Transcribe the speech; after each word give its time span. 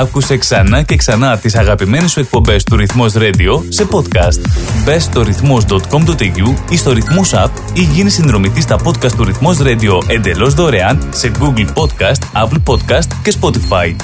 Άκουσε 0.00 0.36
ξανά 0.36 0.82
και 0.82 0.96
ξανά 0.96 1.38
τις 1.38 1.54
αγαπημένες 1.54 2.10
σου 2.10 2.20
εκπομπές 2.20 2.64
του 2.64 2.76
Ρυθμός 2.76 3.12
Radio 3.16 3.62
σε 3.68 3.86
podcast. 3.90 4.40
Μπες 4.84 5.02
στο 5.02 5.22
ρυθμός.com.au 5.22 6.54
ή 6.70 6.76
στο 6.76 6.92
Ρυθμός 6.92 7.32
App 7.34 7.50
ή 7.72 7.80
γίνει 7.80 8.10
συνδρομητής 8.10 8.62
στα 8.62 8.76
podcast 8.84 9.12
του 9.12 9.24
Ρυθμός 9.24 9.58
Radio 9.60 10.02
εντελώς 10.06 10.54
δωρεάν 10.54 11.08
σε 11.10 11.30
Google 11.40 11.66
Podcast, 11.74 12.42
Apple 12.44 12.62
Podcast 12.64 13.06
και 13.22 13.34
Spotify. 13.40 13.94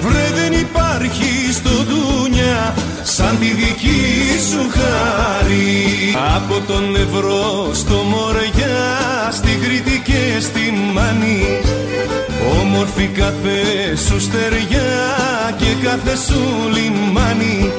Βρε 0.00 0.28
δεν 0.34 0.60
υπάρχει 0.60 1.52
στο 1.52 1.70
ντούνια 1.70 2.74
σαν 3.02 3.38
τη 3.38 3.46
δική 3.46 4.00
σου 4.50 4.70
χάρη 4.70 6.14
Από 6.36 6.60
τον 6.66 6.96
Ευρώ 6.96 7.70
στο 7.74 7.94
Μοριά, 7.94 9.30
στη 9.30 9.50
Κρήτη 9.62 10.02
και 10.04 10.40
στη 10.40 10.60
Μάνη 10.94 11.60
Όμορφη 12.72 13.06
κάθε 13.06 13.58
σου 14.06 14.20
στεριά 14.20 14.90
και 15.56 15.86
κάθε 15.86 16.16
σου 16.16 16.40
λιμάνι. 16.74 17.72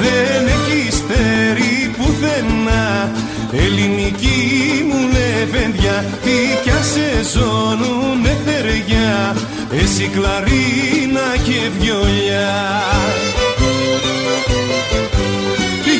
Δεν 0.00 0.46
έχει 0.46 0.92
στερή 0.92 1.90
πουθενά. 1.96 3.10
Ελληνική 3.52 4.84
μου 4.88 4.98
λεβέντια 5.14 6.04
Τι 6.22 6.36
κι 6.62 6.70
αν 6.70 6.84
σε 6.84 7.38
ζώνουνε 7.38 8.36
θεριά. 8.44 9.36
Εσύ 9.82 10.10
κλαρίνα 10.14 11.28
και 11.44 11.70
βιολιά. 11.78 12.50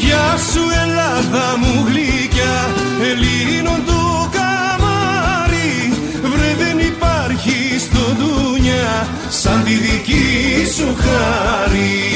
Γεια 0.01 0.39
σου 0.53 0.63
Ελλάδα 0.85 1.57
μου 1.59 1.87
γλυκιά 1.89 2.55
Ελλήνων 3.11 3.85
του 3.87 3.96
ντούνια 8.87 9.09
Σαν 9.31 9.65
τη 9.65 9.73
δική 9.73 10.67
σου 10.77 10.97
χάρη 10.97 12.07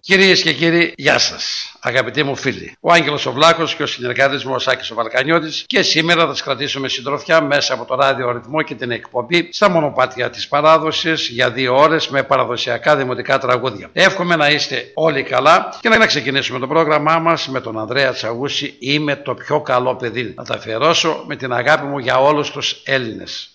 Κυρίες 0.00 0.42
και 0.42 0.52
κύριοι, 0.52 0.92
γεια 0.96 1.18
σας. 1.18 1.73
Αγαπητοί 1.86 2.22
μου 2.22 2.36
φίλοι, 2.36 2.76
ο 2.80 2.92
Άγγελος 2.92 3.26
ο 3.26 3.32
Βλάκος 3.32 3.74
και 3.74 3.82
ο 3.82 3.86
συνεργάτης 3.86 4.44
μου 4.44 4.54
ο 4.54 4.58
Σάκης 4.58 4.90
ο 4.90 4.94
Βαλκανιώτης 4.94 5.64
και 5.66 5.82
σήμερα 5.82 6.20
θα 6.20 6.28
σας 6.28 6.42
κρατήσουμε 6.42 6.88
συντροφιά 6.88 7.40
μέσα 7.42 7.74
από 7.74 7.84
το 7.84 7.94
ράδιο 7.94 8.32
ρυθμό 8.32 8.62
και 8.62 8.74
την 8.74 8.90
εκπομπή 8.90 9.48
στα 9.52 9.68
μονοπάτια 9.68 10.30
της 10.30 10.48
παράδοσης 10.48 11.28
για 11.28 11.50
δύο 11.50 11.76
ώρες 11.76 12.08
με 12.08 12.22
παραδοσιακά 12.22 12.96
δημοτικά 12.96 13.38
τραγούδια. 13.38 13.90
Εύχομαι 13.92 14.36
να 14.36 14.50
είστε 14.50 14.90
όλοι 14.94 15.22
καλά 15.22 15.78
και 15.80 15.88
να 15.88 16.06
ξεκινήσουμε 16.06 16.58
το 16.58 16.66
πρόγραμμά 16.66 17.18
μας 17.18 17.48
με 17.48 17.60
τον 17.60 17.78
Ανδρέα 17.78 18.12
Τσαγούση 18.12 18.76
«Είμαι 18.78 19.16
το 19.16 19.34
πιο 19.34 19.60
καλό 19.60 19.96
παιδί». 19.96 20.34
Να 20.36 20.44
τα 20.44 20.54
αφιερώσω 20.54 21.24
με 21.26 21.36
την 21.36 21.52
αγάπη 21.52 21.86
μου 21.86 21.98
για 21.98 22.20
όλους 22.20 22.50
τους 22.50 22.82
Έλληνες. 22.84 23.48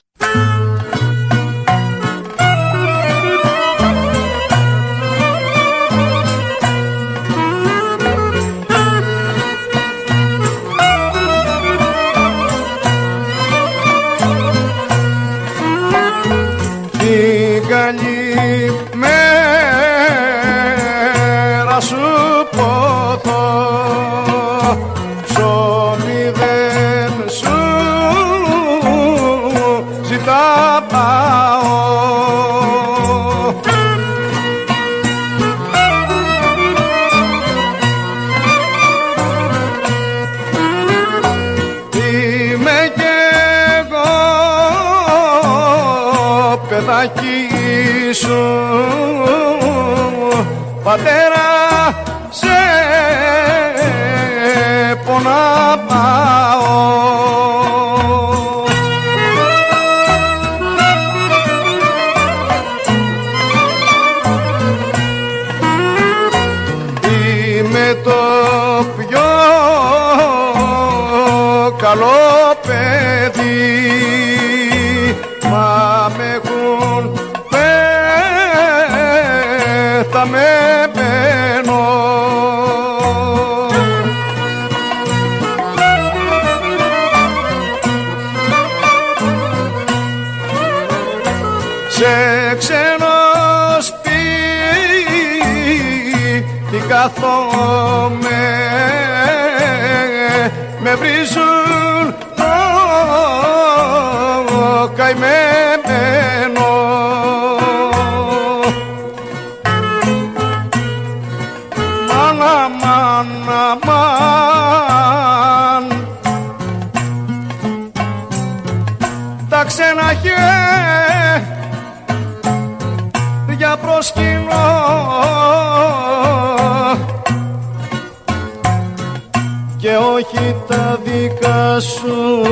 Και 129.90 129.96
όχι 129.96 130.56
τα 130.68 131.00
δικά 131.04 131.80
σου 131.80 132.46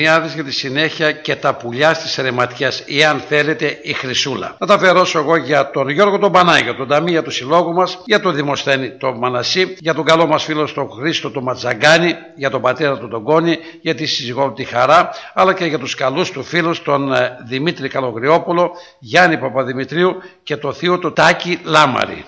Βαγγέλης 0.00 0.30
Περιπινιάδης 0.30 0.34
για 0.34 0.44
τη 0.44 0.52
συνέχεια 0.52 1.12
και 1.12 1.36
τα 1.36 1.54
πουλιά 1.54 1.94
στις 1.94 2.18
ερεματιές 2.18 2.82
ή 2.86 3.04
αν 3.04 3.22
θέλετε 3.28 3.78
η 3.82 3.92
Χρυσούλα. 3.92 4.56
Να 4.58 4.66
τα 4.66 4.74
αφιερώσω 4.74 5.18
εγώ 5.18 5.36
για 5.36 5.70
τον 5.70 5.88
Γιώργο 5.88 6.18
τον 6.18 6.32
Πανάγιο, 6.32 6.64
για 6.64 6.74
τον 6.74 6.88
Ταμία 6.88 7.22
του 7.22 7.30
Συλλόγου 7.30 7.72
μας, 7.72 7.98
για 8.04 8.20
τον 8.20 8.34
Δημοσθένη 8.34 8.90
τον 8.90 9.18
Μανασί, 9.18 9.76
για 9.78 9.94
τον 9.94 10.04
καλό 10.04 10.26
μας 10.26 10.44
φίλο 10.44 10.72
τον 10.72 10.90
Χρήστο 10.90 11.30
τον 11.30 11.42
Ματζαγκάνη, 11.42 12.14
για 12.36 12.50
τον 12.50 12.60
πατέρα 12.60 12.98
του 12.98 13.08
τον 13.08 13.22
Κόνη, 13.22 13.58
για 13.80 13.94
τη 13.94 14.06
σύζυγό 14.06 14.44
του 14.46 14.52
τη 14.52 14.64
Χαρά, 14.64 15.10
αλλά 15.34 15.54
και 15.54 15.64
για 15.64 15.78
τους 15.78 15.94
καλούς 15.94 16.30
του 16.30 16.42
φίλους 16.42 16.82
τον 16.82 17.12
ε, 17.12 17.36
Δημήτρη 17.46 17.88
Καλογριόπουλο, 17.88 18.70
Γιάννη 18.98 19.38
Παπαδημητρίου 19.38 20.22
και 20.42 20.56
το 20.56 20.72
θείο 20.72 20.98
του 20.98 21.12
Τάκη 21.12 21.58
Λάμαρη. 21.64 22.24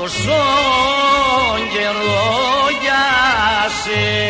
Τόσο 0.00 0.42
καιρό 1.72 2.68
για 2.80 3.04
σένα 3.82 4.29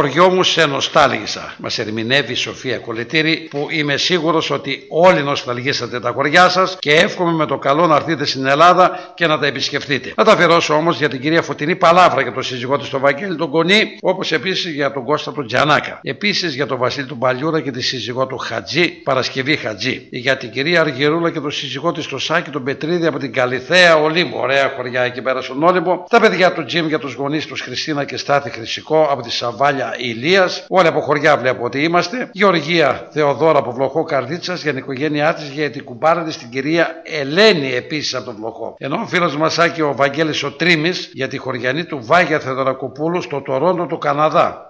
χωριό 0.00 0.28
μου 0.28 0.42
σε 0.42 0.66
νοστάλγησα. 0.66 1.54
Μας 1.58 1.78
ερμηνεύει 1.78 2.32
η 2.32 2.34
Σοφία 2.34 2.78
Κολετήρη, 2.78 3.48
που 3.50 3.66
είμαι 3.70 3.96
σίγουρος 3.96 4.50
ότι 4.50 4.86
όλοι 4.88 5.22
νοσταλγήσατε 5.22 6.00
τα 6.00 6.10
χωριά 6.10 6.48
σας 6.48 6.76
και 6.78 6.90
εύχομαι 6.90 7.32
με 7.32 7.46
το 7.46 7.58
καλό 7.58 7.86
να 7.86 7.96
έρθετε 7.96 8.24
στην 8.24 8.46
Ελλάδα 8.46 9.12
και 9.14 9.26
να 9.26 9.38
τα 9.38 9.46
επισκεφτείτε. 9.46 10.12
Να 10.16 10.24
τα 10.24 10.32
αφιερώσω 10.32 10.74
όμως 10.74 10.98
για 10.98 11.08
την 11.08 11.20
κυρία 11.20 11.42
Φωτεινή 11.42 11.76
Παλάβρα 11.76 12.22
και 12.22 12.30
τον 12.30 12.42
σύζυγό 12.42 12.78
της 12.78 12.88
τον 12.88 13.00
Βαγγέλη 13.00 13.36
τον 13.36 13.50
Κονή, 13.50 13.98
όπως 14.00 14.32
επίσης 14.32 14.72
για 14.72 14.92
τον 14.92 15.04
Κώστα 15.04 15.32
του 15.32 15.44
Τζανάκα. 15.44 16.00
Επίσης 16.02 16.54
για 16.54 16.66
τον 16.66 16.78
Βασίλη 16.78 17.06
του 17.06 17.18
Παλιούρα 17.18 17.60
και 17.60 17.70
τη 17.70 17.82
σύζυγό 17.82 18.26
του 18.26 18.38
Χατζή, 18.38 18.88
Παρασκευή 18.88 19.56
Χατζή. 19.56 20.06
Για 20.10 20.36
την 20.36 20.50
κυρία 20.50 20.80
Αργυρούλα 20.80 21.30
και 21.30 21.40
τον 21.40 21.50
σύζυγό 21.50 21.92
της 21.92 22.06
το 22.06 22.18
Σάκη 22.18 22.50
τον 22.50 22.64
Πετρίδη 22.64 23.06
από 23.06 23.18
την 23.18 23.32
Καλιθέα 23.32 23.96
Ολύμπο. 23.96 24.40
Ωραία 24.40 24.72
χωριά 24.76 25.02
εκεί 25.02 25.22
πέρα 25.22 25.42
στον 25.42 25.62
Όλυμπο. 25.62 26.04
Τα 26.08 26.20
παιδιά 26.20 26.52
του 26.52 26.64
Τζιμ 26.64 26.86
για 26.86 26.98
τους 26.98 27.14
γονείς 27.14 27.46
τους 27.46 27.60
Χριστίνα 27.60 28.04
και 28.04 28.16
Στάθη 28.16 28.50
Χρυσικό 28.50 29.08
από 29.10 29.22
τη 29.22 29.30
Σαβάλια 29.30 29.89
Ηλίας, 29.98 30.64
όλοι 30.68 30.86
από 30.86 31.00
χωριά 31.00 31.36
βλέπω 31.36 31.64
ότι 31.64 31.82
είμαστε. 31.82 32.28
Γεωργία 32.32 33.08
Θεοδόρα 33.10 33.58
από 33.58 33.72
Βλοχό 33.72 34.02
Καρδίτσας 34.02 34.62
για 34.62 34.70
την 34.70 34.80
οικογένειά 34.80 35.34
της, 35.34 35.48
για 35.48 35.70
την 35.70 35.84
κουμπάρα 35.84 36.22
της 36.22 36.38
την 36.38 36.50
κυρία 36.50 36.88
Ελένη 37.04 37.74
επίσης 37.74 38.14
από 38.14 38.24
τον 38.24 38.34
Βλοχό. 38.34 38.74
Ενώ 38.78 39.00
ο 39.02 39.06
φίλος 39.06 39.36
μας 39.36 39.58
Άκη 39.58 39.82
ο 39.82 39.94
Βαγγέλης 39.96 40.42
ο 40.42 40.52
Τρίμης 40.52 41.10
για 41.12 41.28
τη 41.28 41.36
χωριανή 41.36 41.84
του 41.84 42.00
Βάγια 42.02 42.38
Θεοδωρακοπούλου 42.38 43.22
στο 43.22 43.40
Τορόντο 43.40 43.86
του 43.86 43.98
Καναδά. 43.98 44.64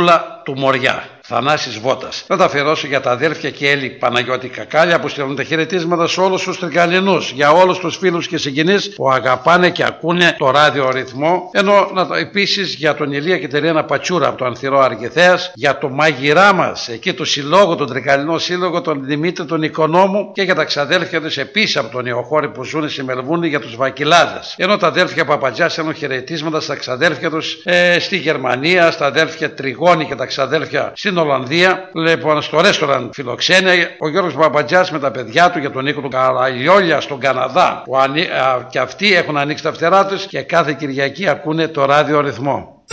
Χώρια 0.00 0.16
το 0.16 0.22
πουλα 0.22 0.40
του 0.44 0.58
Μοριά. 0.58 1.19
Θανάσης 1.32 1.78
Βότας. 1.78 2.24
Θα 2.26 2.36
τα 2.36 2.44
αφιερώσω 2.44 2.86
για 2.86 3.00
τα 3.00 3.10
αδέρφια 3.10 3.50
και 3.50 3.70
Έλλη 3.70 3.88
Παναγιώτη 3.88 4.48
Κακάλια 4.48 5.00
που 5.00 5.08
στέλνουν 5.08 5.36
τα 5.36 5.42
χαιρετίσματα 5.42 6.06
σε 6.06 6.20
όλους 6.20 6.42
τους 6.42 6.58
τρικαλινούς, 6.58 7.30
για 7.30 7.50
όλους 7.50 7.78
τους 7.78 7.96
φίλους 7.96 8.26
και 8.26 8.38
συγγενείς 8.38 8.94
που 8.94 9.10
αγαπάνε 9.10 9.70
και 9.70 9.84
ακούνε 9.84 10.36
το 10.38 10.50
ράδιο 10.50 10.90
ρυθμό, 10.90 11.50
ενώ 11.52 11.90
να, 11.94 12.18
επίσης 12.18 12.74
για 12.74 12.94
τον 12.94 13.12
Ηλία 13.12 13.38
και 13.38 13.48
Τερένα 13.48 13.84
Πατσούρα 13.84 14.28
από 14.28 14.36
το 14.36 14.44
Ανθυρό 14.44 14.80
Αργηθέας, 14.80 15.52
για 15.54 15.78
το 15.78 15.88
μάγειρά 15.88 16.52
μας, 16.52 16.88
εκεί 16.88 17.12
το 17.12 17.24
συλλόγο, 17.24 17.74
τον 17.74 17.86
τρικαλινό 17.86 18.38
σύλλογο, 18.38 18.80
τον 18.80 19.04
Δημήτρη 19.04 19.44
τον 19.44 19.62
Οικονόμου 19.62 20.32
και 20.32 20.42
για 20.42 20.54
τα 20.54 20.64
ξαδέλφια 20.64 21.20
τους 21.20 21.36
επίσης 21.38 21.76
από 21.76 21.92
τον 21.92 22.06
Ιωχώρη 22.06 22.48
που 22.48 22.64
ζουν 22.64 22.88
στη 22.88 23.04
Μελβούνη 23.04 23.48
για 23.48 23.60
τους 23.60 23.76
Βακυλάδες. 23.76 24.54
Ενώ 24.56 24.76
τα 24.76 24.86
αδέρφια 24.86 25.24
Παπατζιά 25.24 25.68
στέλνουν 25.68 25.94
χαιρετίσματα 25.94 26.60
στα 26.60 26.74
ξαδέλφια 26.74 27.30
τους 27.30 27.60
ε, 27.64 27.98
στη 27.98 28.16
Γερμανία, 28.16 28.90
στα 28.90 29.06
αδέρφια 29.06 29.54
Τριγώνη 29.54 30.06
και 30.06 30.14
τα 30.14 30.26
ξαδέλφια 30.26 30.92
στην 30.94 31.18
Ολλανδία. 31.20 31.90
Λοιπόν, 31.92 32.42
στο 32.42 32.60
ρέστοραν 32.60 33.10
φιλοξένια, 33.12 33.72
ο 33.98 34.08
Γιώργος 34.08 34.34
Παπατζάς 34.34 34.90
με 34.90 34.98
τα 34.98 35.10
παιδιά 35.10 35.50
του 35.50 35.58
για 35.58 35.70
τον 35.70 35.84
Νίκο 35.84 36.00
του 36.00 36.08
Καραλιόλια 36.08 37.00
στον 37.00 37.20
Καναδά. 37.20 37.82
Που 37.84 37.96
ανοί... 37.96 38.22
α, 38.22 38.66
και 38.70 38.78
αυτοί 38.78 39.14
έχουν 39.14 39.36
ανοίξει 39.36 39.62
τα 39.62 39.72
φτερά 39.72 40.06
τους 40.06 40.26
και 40.26 40.42
κάθε 40.42 40.72
Κυριακή 40.72 41.28
ακούνε 41.28 41.68
το 41.68 41.84
ράδιο 41.84 42.20
ρυθμό. 42.20 42.84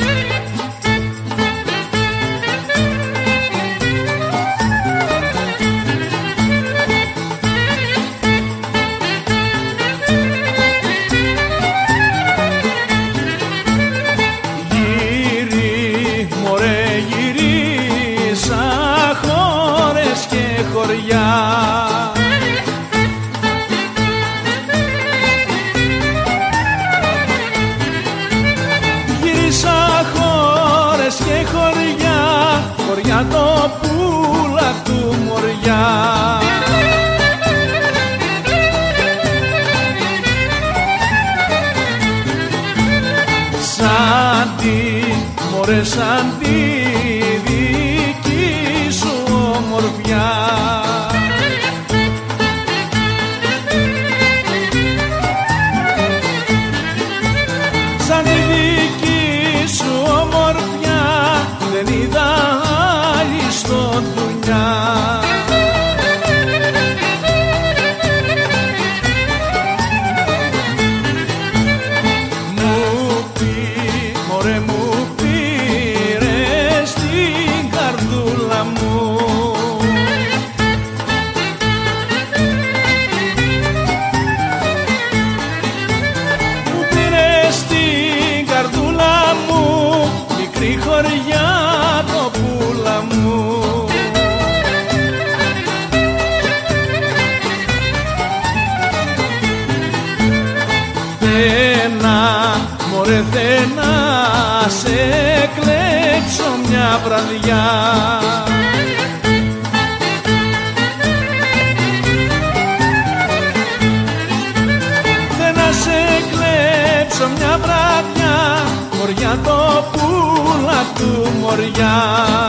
Μωριά 121.47 122.46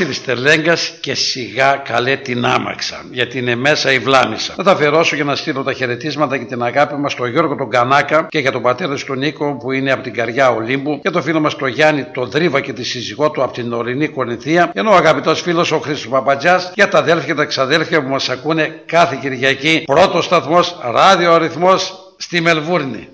Βασίλης 0.00 0.24
Τερλέγκας 0.24 0.92
και 1.00 1.14
σιγά 1.14 1.76
καλέ 1.76 2.16
την 2.16 2.44
άμαξα, 2.44 3.04
γιατί 3.10 3.38
είναι 3.38 3.54
μέσα 3.54 3.92
η 3.92 3.98
βλάμισα. 3.98 4.54
Θα 4.56 4.62
τα 4.62 4.70
αφιερώσω 4.70 5.14
για 5.14 5.24
να 5.24 5.36
στείλω 5.36 5.62
τα 5.62 5.72
χαιρετίσματα 5.72 6.38
και 6.38 6.44
την 6.44 6.62
αγάπη 6.62 6.94
μας 6.94 7.12
στον 7.12 7.30
Γιώργο 7.30 7.54
τον 7.56 7.70
Κανάκα 7.70 8.26
και 8.30 8.38
για 8.38 8.52
τον 8.52 8.62
πατέρα 8.62 8.94
του 8.94 9.04
τον 9.06 9.18
Νίκο 9.18 9.56
που 9.56 9.72
είναι 9.72 9.92
από 9.92 10.02
την 10.02 10.14
καριά 10.14 10.50
Ολύμπου, 10.50 10.98
για 11.02 11.10
τον 11.10 11.22
φίλο 11.22 11.40
μας 11.40 11.56
τον 11.56 11.68
Γιάννη 11.68 12.04
τον 12.04 12.30
Δρίβα 12.30 12.60
και 12.60 12.72
τη 12.72 12.84
σύζυγό 12.84 13.30
του 13.30 13.42
από 13.42 13.52
την 13.52 13.72
ορεινή 13.72 14.08
Κορινθία, 14.08 14.70
ενώ 14.74 14.90
ο 14.90 14.94
αγαπητός 14.94 15.40
φίλος 15.40 15.72
ο 15.72 15.78
Χρήστος 15.78 16.08
Παπατζάς 16.10 16.72
για 16.74 16.88
τα 16.88 16.98
αδέλφια 16.98 17.26
και 17.26 17.34
τα 17.34 17.44
ξαδέλφια 17.44 18.02
που 18.02 18.08
μας 18.08 18.28
ακούνε 18.28 18.82
κάθε 18.86 19.18
Κυριακή. 19.20 19.82
Πρώτος 19.86 20.24
σταθμός, 20.24 20.78
ράδιο 20.92 21.32
αριθμός 21.32 22.14
στη 22.16 22.40
Μελβούρνη. 22.40 23.08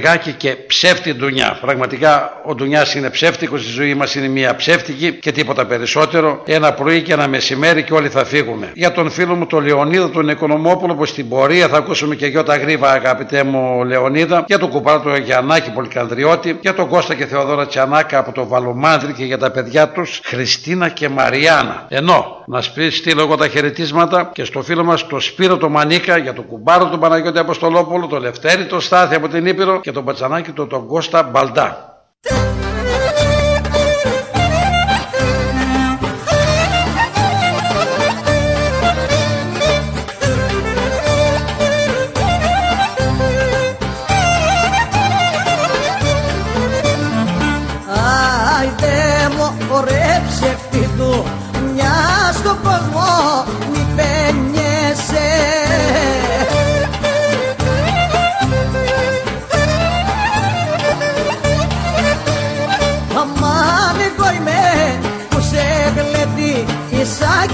Φιλιοπυργάκη 0.00 0.32
και 0.32 0.56
ψεύτη 0.66 1.14
Ντουνιά. 1.14 1.58
Πραγματικά 1.60 2.40
ο 2.44 2.54
Ντουνιάς 2.54 2.94
είναι 2.94 3.10
ψεύτικος, 3.10 3.66
η 3.66 3.70
ζωή 3.70 3.94
μας 3.94 4.14
είναι 4.14 4.28
μια 4.28 4.54
ψεύτικη 4.56 5.12
και 5.12 5.32
τίποτα 5.32 5.66
περισσότερο. 5.66 6.42
Ένα 6.44 6.72
πρωί 6.72 7.02
και 7.02 7.12
ένα 7.12 7.28
μεσημέρι 7.28 7.82
και 7.82 7.92
όλοι 7.92 8.08
θα 8.08 8.24
φύγουμε. 8.24 8.72
Για 8.74 8.92
τον 8.92 9.10
φίλο 9.10 9.34
μου 9.34 9.46
τον 9.46 9.64
Λεωνίδα, 9.64 10.10
τον 10.10 10.28
Οικονομόπουλο, 10.28 10.94
που 10.94 11.04
στην 11.04 11.28
πορεία 11.28 11.68
θα 11.68 11.76
ακούσουμε 11.76 12.14
και 12.14 12.26
Γιώτα 12.26 12.56
Γρήβα, 12.56 12.90
αγαπητέ 12.90 13.44
μου 13.44 13.84
Λεωνίδα. 13.84 14.44
Για 14.46 14.58
τον 14.58 14.68
κουπάρο 14.68 15.00
του 15.00 15.16
Γιαννάκη 15.24 15.70
Πολυκανδριώτη. 15.70 16.58
Για 16.60 16.74
τον 16.74 16.88
Κώστα 16.88 17.14
και 17.14 17.26
Θεοδόρα 17.26 17.66
Τσιανάκα 17.66 18.18
από 18.18 18.32
το 18.32 18.46
Βαλομάνδρη 18.46 19.12
και 19.12 19.24
για 19.24 19.38
τα 19.38 19.50
παιδιά 19.50 19.88
τους 19.88 20.20
Χριστίνα 20.24 20.88
και 20.88 21.08
Μαριάννα. 21.08 21.86
Ενώ 21.88 22.40
να 22.46 22.60
σπί 22.60 22.90
στείλω 22.90 23.20
εγώ 23.20 23.36
τα 23.36 23.48
χαιρετίσματα 23.48 24.30
και 24.32 24.44
στο 24.44 24.62
φίλο 24.62 24.84
μας 24.84 25.06
το 25.06 25.20
Σπύρο 25.20 25.56
το 25.56 25.68
Μανίκα 25.68 26.16
για 26.16 26.32
τον 26.32 26.46
κουμπάρο 26.46 26.88
του 26.88 26.98
Παναγιώτη 26.98 27.38
Αποστολόπουλο, 27.38 28.06
το 28.06 28.18
Λευτέρη 28.18 28.64
το 28.64 28.80
Στάθη 28.80 29.14
από 29.14 29.28
την 29.28 29.46
Ήπειρο 29.46 29.80
και 29.90 29.96
τον 29.96 30.04
Πατσανάκη 30.04 30.52
του 30.52 30.66
τον 30.66 30.86
Κώστα 30.86 31.22
Μπαλντά. 31.22 32.02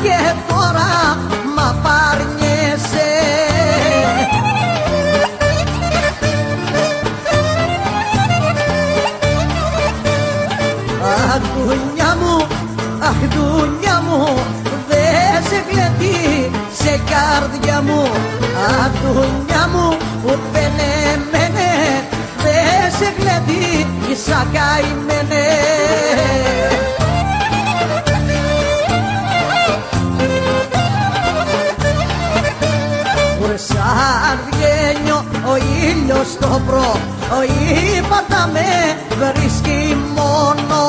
Και 0.06 0.34
τώρα 0.48 1.18
μ' 1.54 1.60
απαρνιέσαι 1.70 3.10
Αχ 11.32 11.42
δουνιά 11.56 12.16
μου, 12.20 12.46
αχ 13.08 13.20
δουνιά 13.34 14.02
μου 14.08 14.24
Δε 14.88 15.48
σε 15.48 15.64
γλεντεί 15.70 16.50
σε 16.78 17.00
καρδιά 17.10 17.82
μου. 17.82 18.02
Αχ 18.68 18.92
δουνιά 19.02 19.68
μου 19.72 19.96
που 20.22 20.38
πενεμένε 20.52 21.70
Δε 22.42 22.90
σε 22.98 23.12
γλεντεί 23.18 23.86
ίσα 24.12 24.46
καημένε 24.52 25.05
ήλιος 36.56 36.62
στο 36.62 36.62
προ 36.66 37.00
Ο 37.36 37.42
ύπατα 37.98 38.50
με 38.52 38.96
βρίσκει 39.18 39.96
μόνο. 40.14 40.82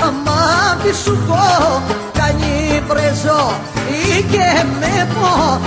Αμά 0.00 0.76
τι 0.82 0.96
σου 0.96 1.18
πω 1.28 1.82
κάνει 2.12 2.82
πρεζό 2.88 3.52
Ή 3.88 4.22
και 4.22 4.64
με 4.80 5.08
πω 5.14 5.60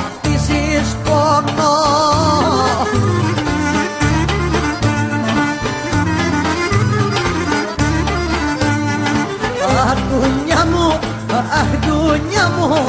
μου 12.58 12.86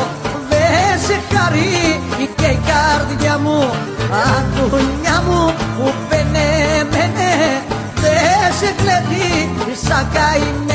Δε 0.49 0.99
σε 1.07 1.21
χαρεί 1.31 2.01
και 2.37 2.47
η 2.47 2.59
καρδιά 2.71 3.39
μου. 3.39 3.59
Αχ 4.13 4.45
δουνιά 4.71 5.23
μου 5.27 5.55
που 5.77 5.93
πενεμένε 6.09 7.31
Δε 7.95 8.17
σε 8.59 8.75
κλεβεί 8.79 9.49
σαν 9.87 10.09
καημένε 10.13 10.68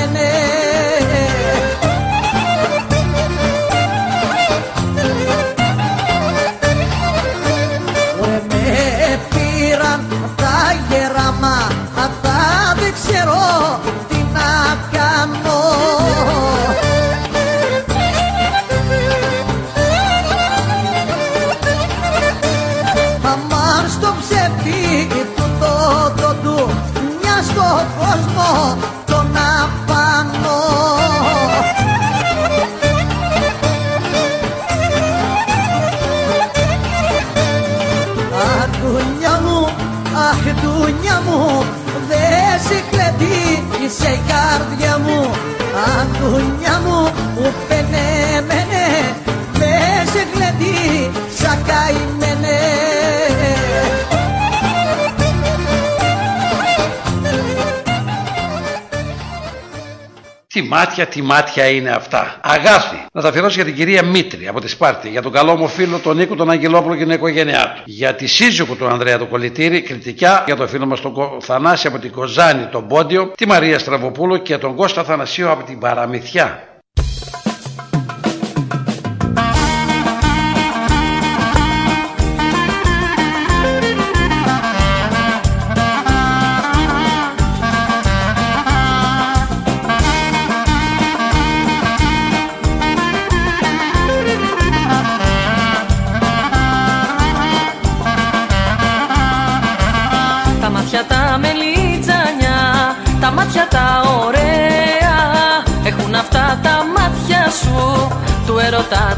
μάτια, 60.94 61.08
τι 61.08 61.22
μάτια 61.22 61.66
είναι 61.68 61.90
αυτά. 61.90 62.36
Αγάπη. 62.42 63.06
Να 63.14 63.22
τα 63.22 63.28
αφιερώσω 63.30 63.56
για 63.56 63.66
την 63.66 63.76
κυρία 63.76 64.04
Μήτρη 64.04 64.48
από 64.48 64.60
τη 64.62 64.68
Σπάρτη. 64.68 65.10
Για 65.10 65.22
τον 65.22 65.32
καλό 65.32 65.56
μου 65.56 65.68
φίλο 65.68 65.98
τον 66.00 66.18
Νίκο 66.18 66.36
τον 66.36 66.50
Αγγελόπουλο 66.50 66.96
και 66.96 67.04
την 67.04 67.12
οικογένειά 67.14 67.74
του. 67.76 67.82
Για 67.86 68.16
τη 68.16 68.28
σύζυγο 68.28 68.76
του 68.76 68.88
Ανδρέα 68.88 69.18
του 69.18 69.28
Κολυτήρη. 69.28 69.82
Κριτικά 69.82 70.44
για 70.46 70.56
τον 70.56 70.68
φίλο 70.68 70.86
μας 70.86 71.02
τον 71.02 71.14
Κο- 71.14 71.38
Θανάση 71.42 71.88
από 71.88 72.00
την 72.00 72.12
Κοζάνη 72.12 72.66
τον 72.66 72.88
Πόντιο. 72.88 73.32
Τη 73.38 73.48
Μαρία 73.48 73.80
Στραβοπούλου 73.80 74.42
και 74.42 74.58
τον 74.58 74.76
Κώστα 74.76 75.04
Θανασίου 75.04 75.50
από 75.50 75.64
την 75.64 75.80
Παραμυθιά. 75.80 76.64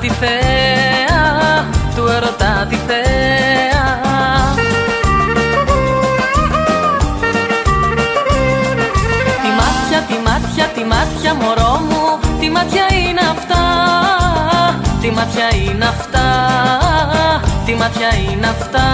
Τη 0.08 0.12
θέα, 0.12 1.66
του 1.96 2.08
ερωτά 2.08 2.66
τη 2.70 2.76
θέα. 2.88 3.86
Τι 9.42 9.50
μάτια, 9.60 10.00
τι 10.08 10.18
μάτια, 10.26 10.66
τι 10.76 10.84
μάτια 10.84 11.34
μωρό 11.34 11.82
μου 11.90 12.20
Τι 12.40 12.50
μάτια 12.50 12.86
είναι 12.94 13.22
αυτά. 13.36 13.64
Τι 15.02 15.12
μάτια 15.12 15.48
είναι 15.56 15.86
αυτά. 15.86 16.28
Τι 17.66 17.74
μάτια 17.74 18.10
είναι 18.16 18.48
αυτά. 18.48 18.86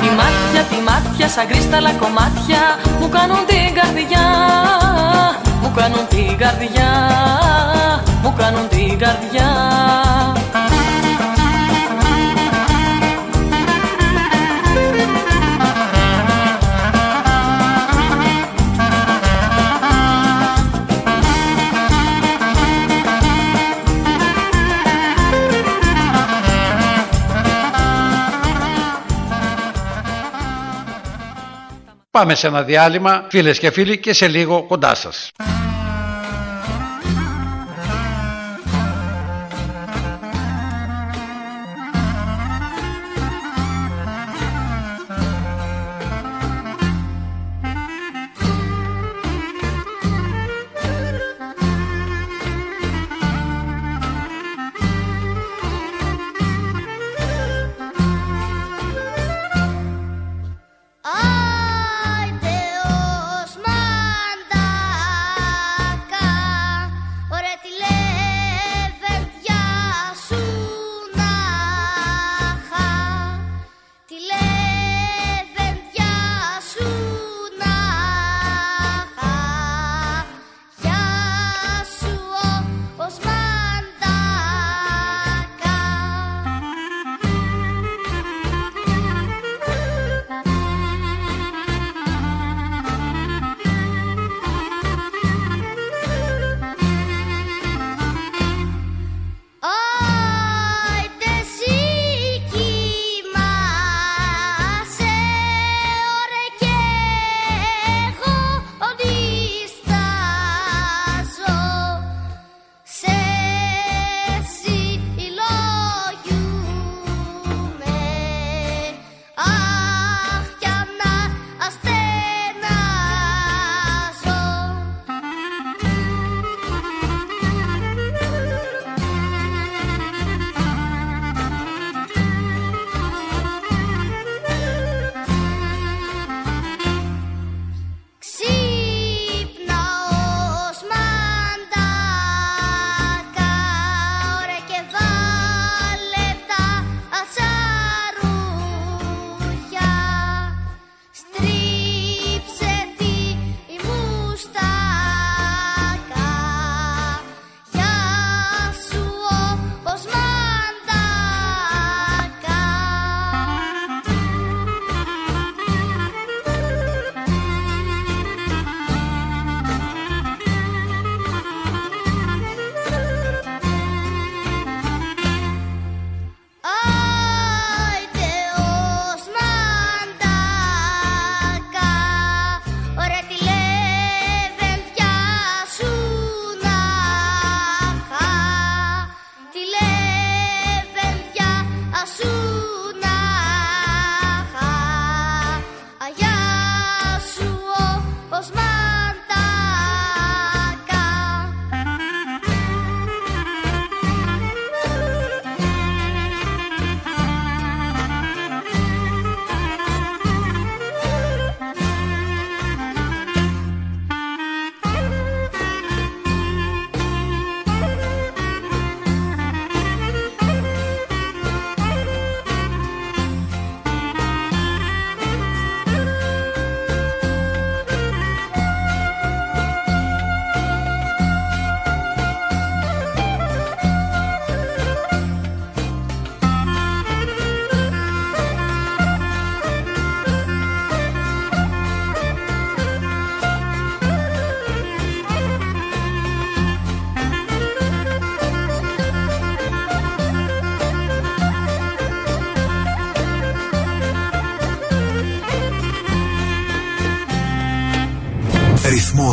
Τι 0.00 0.08
μάτια, 0.18 0.62
τι 0.70 0.76
μάτια 0.88 1.28
σαν 1.28 1.46
κρίσταλα 1.46 1.92
κομμάτια 1.92 2.62
Μου 3.00 3.08
κάνουν 3.08 3.46
την 3.46 3.74
καρδιά 3.74 4.26
Μου 5.70 5.76
κάνουν 5.76 6.08
την 6.08 6.36
καρδιά 6.36 6.90
Μου 8.22 8.34
κάνουν 8.36 8.68
την 8.68 8.98
καρδιά 8.98 9.48
Πάμε 32.20 32.34
σε 32.34 32.46
ένα 32.46 32.62
διάλειμμα, 32.62 33.26
φίλες 33.28 33.58
και 33.58 33.70
φίλοι, 33.70 33.98
και 33.98 34.12
σε 34.12 34.28
λίγο 34.28 34.62
κοντά 34.62 34.94
σας. 34.94 35.30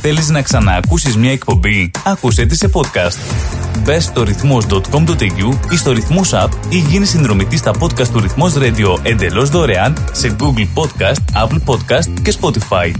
Θέλεις 0.00 0.28
να 0.28 0.42
ξαναακούσεις 0.42 1.16
μια 1.16 1.32
εκπομπή; 1.32 1.90
Άκουσέ 2.04 2.46
τη 2.46 2.56
σε 2.56 2.70
podcast. 2.74 3.18
Μπες 3.82 4.04
στο 4.04 4.22
ρυθμός.com.au 4.22 5.70
ή 5.70 5.76
στο 5.76 5.92
ρυθμός 5.92 6.30
app 6.34 6.48
ή 6.68 6.76
γίνεις 6.78 7.08
συνδρομητής 7.08 7.58
στα 7.58 7.72
podcast 7.80 8.08
του 8.08 8.20
Ρυθμός 8.20 8.54
Radio 8.56 8.98
εντελώς 9.02 9.48
δωρεάν 9.48 10.08
σε 10.12 10.36
Google 10.40 10.82
Podcast, 10.82 11.44
Apple 11.44 11.60
Podcast 11.66 12.20
και 12.22 12.34
Spotify. 12.40 12.92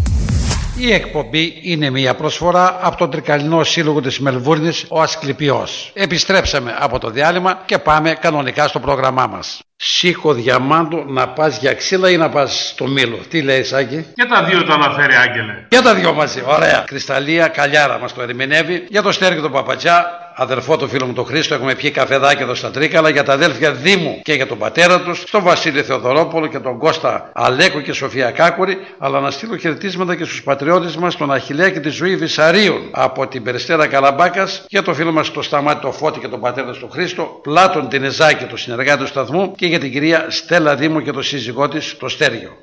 Η 0.78 0.92
εκπομπή 0.92 1.58
είναι 1.62 1.90
μια 1.90 2.14
προσφορά 2.14 2.78
από 2.82 2.96
τον 2.96 3.10
Τρικαλινό 3.10 3.64
Σύλλογο 3.64 4.00
της 4.00 4.18
Μελβούρνης, 4.18 4.84
ο 4.88 5.00
Ασκληπιός. 5.00 5.90
Επιστρέψαμε 5.94 6.74
από 6.78 6.98
το 6.98 7.10
διάλειμμα 7.10 7.62
και 7.66 7.78
πάμε 7.78 8.10
κανονικά 8.20 8.68
στο 8.68 8.80
πρόγραμμά 8.80 9.26
μας. 9.26 9.60
Σήκω 9.82 10.32
διαμάντου 10.32 11.04
να 11.08 11.28
πας 11.28 11.58
για 11.58 11.74
ξύλα 11.74 12.10
ή 12.10 12.16
να 12.16 12.28
πας 12.28 12.68
στο 12.68 12.86
μήλο. 12.86 13.18
Τι 13.28 13.42
λέει 13.42 13.62
Σάκη; 13.62 14.06
Και 14.14 14.24
τα 14.24 14.44
δύο 14.44 14.64
τα 14.64 14.74
αναφέρει, 14.74 15.14
Άγγελε. 15.14 15.54
Για 15.68 15.82
τα 15.82 15.94
δυο 15.94 16.12
μαζί, 16.12 16.42
ωραία. 16.46 16.84
Κρυσταλλία, 16.86 17.48
καλιάρα 17.48 17.98
μας 17.98 18.14
το 18.14 18.22
ερμηνεύει. 18.22 18.86
Για 18.88 19.02
το 19.02 19.12
Στέργιο 19.12 19.42
τον 19.42 19.52
Παπατζά, 19.52 20.06
αδερφό 20.34 20.76
του 20.76 20.88
φίλου 20.88 21.06
μου 21.06 21.12
τον 21.12 21.24
Χρήστο, 21.24 21.54
έχουμε 21.54 21.74
πιει 21.74 21.90
καφεδάκι 21.90 22.42
εδώ 22.42 22.54
στα 22.54 22.70
Τρίκαλα. 22.70 23.08
Για 23.08 23.22
τα 23.22 23.32
αδέλφια 23.32 23.72
Δήμου 23.72 24.20
και 24.22 24.32
για 24.32 24.46
τον 24.46 24.58
πατέρα 24.58 25.00
τους, 25.00 25.18
στον 25.26 25.42
Βασίλη 25.42 25.82
Θεοδωρόπουλο 25.82 26.46
και 26.46 26.58
τον 26.58 26.78
Κώστα 26.78 27.30
Αλέκο 27.34 27.80
και 27.80 27.92
Σοφία 27.92 28.30
Κάκουρη. 28.30 28.78
Αλλά 28.98 29.20
να 29.20 29.30
στείλω 29.30 29.56
χαιρετίσματα 29.56 30.14
και 30.14 30.24
στους 30.24 30.42
πατριώτες 30.42 30.96
μας, 30.96 31.16
τον 31.16 31.32
Αχηλέα 31.32 31.70
και 31.70 31.80
τη 31.80 31.88
Ζωή 31.88 32.16
Βυσαρίων 32.16 32.80
από 32.90 33.26
την 33.26 33.42
Περιστέρα 33.42 33.86
Καλαμπάκας. 33.86 34.64
Για 34.68 34.82
το 34.82 34.94
φίλο 34.94 35.12
μας 35.12 35.30
το 35.30 35.42
Σταμάτη 35.42 35.80
το 35.80 35.92
Φώτη 35.92 36.18
και 36.18 36.28
τον 36.28 36.40
πατέρα 36.40 36.72
του 36.72 36.90
Χρήστο. 36.92 37.40
Πλάτων 37.42 37.88
την 37.88 38.04
Εζάκη, 38.04 38.44
το 38.44 38.56
συνεργάτη 38.56 38.98
του 39.00 39.06
σταθμού. 39.06 39.52
Και 39.56 39.66
για 39.70 39.78
την 39.78 39.92
κυρία 39.92 40.26
Στέλλα 40.30 40.76
Δήμου 40.76 41.00
και 41.00 41.12
το 41.12 41.22
σύζυγό 41.22 41.68
της, 41.68 41.96
το 41.96 42.08
Στέργιο. 42.08 42.56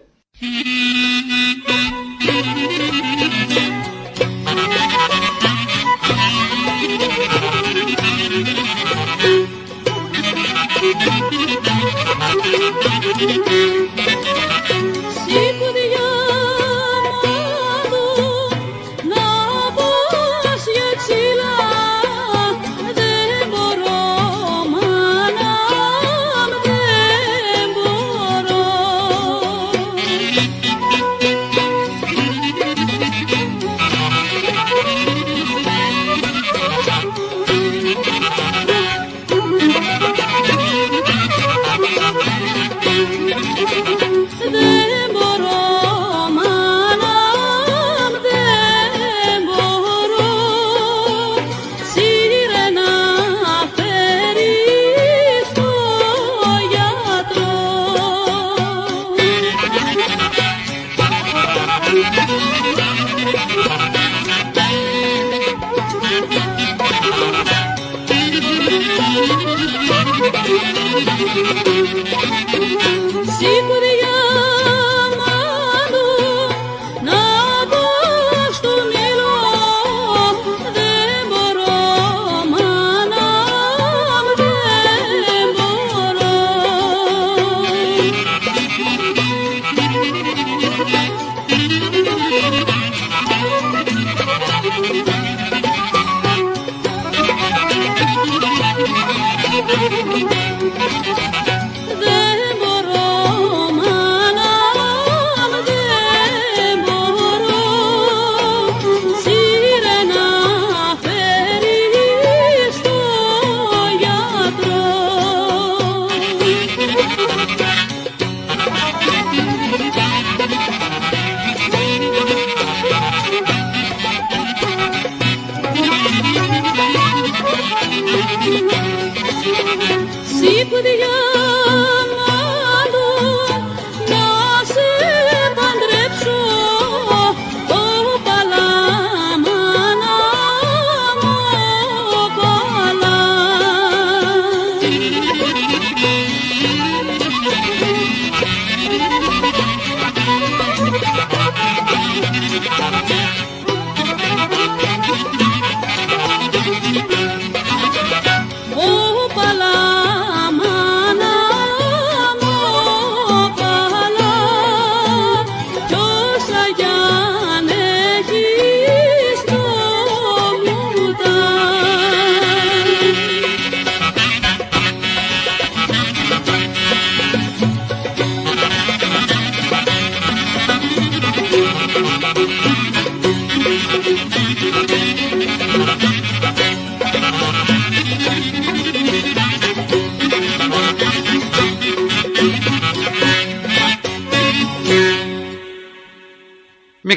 Σήκω 13.20 14.57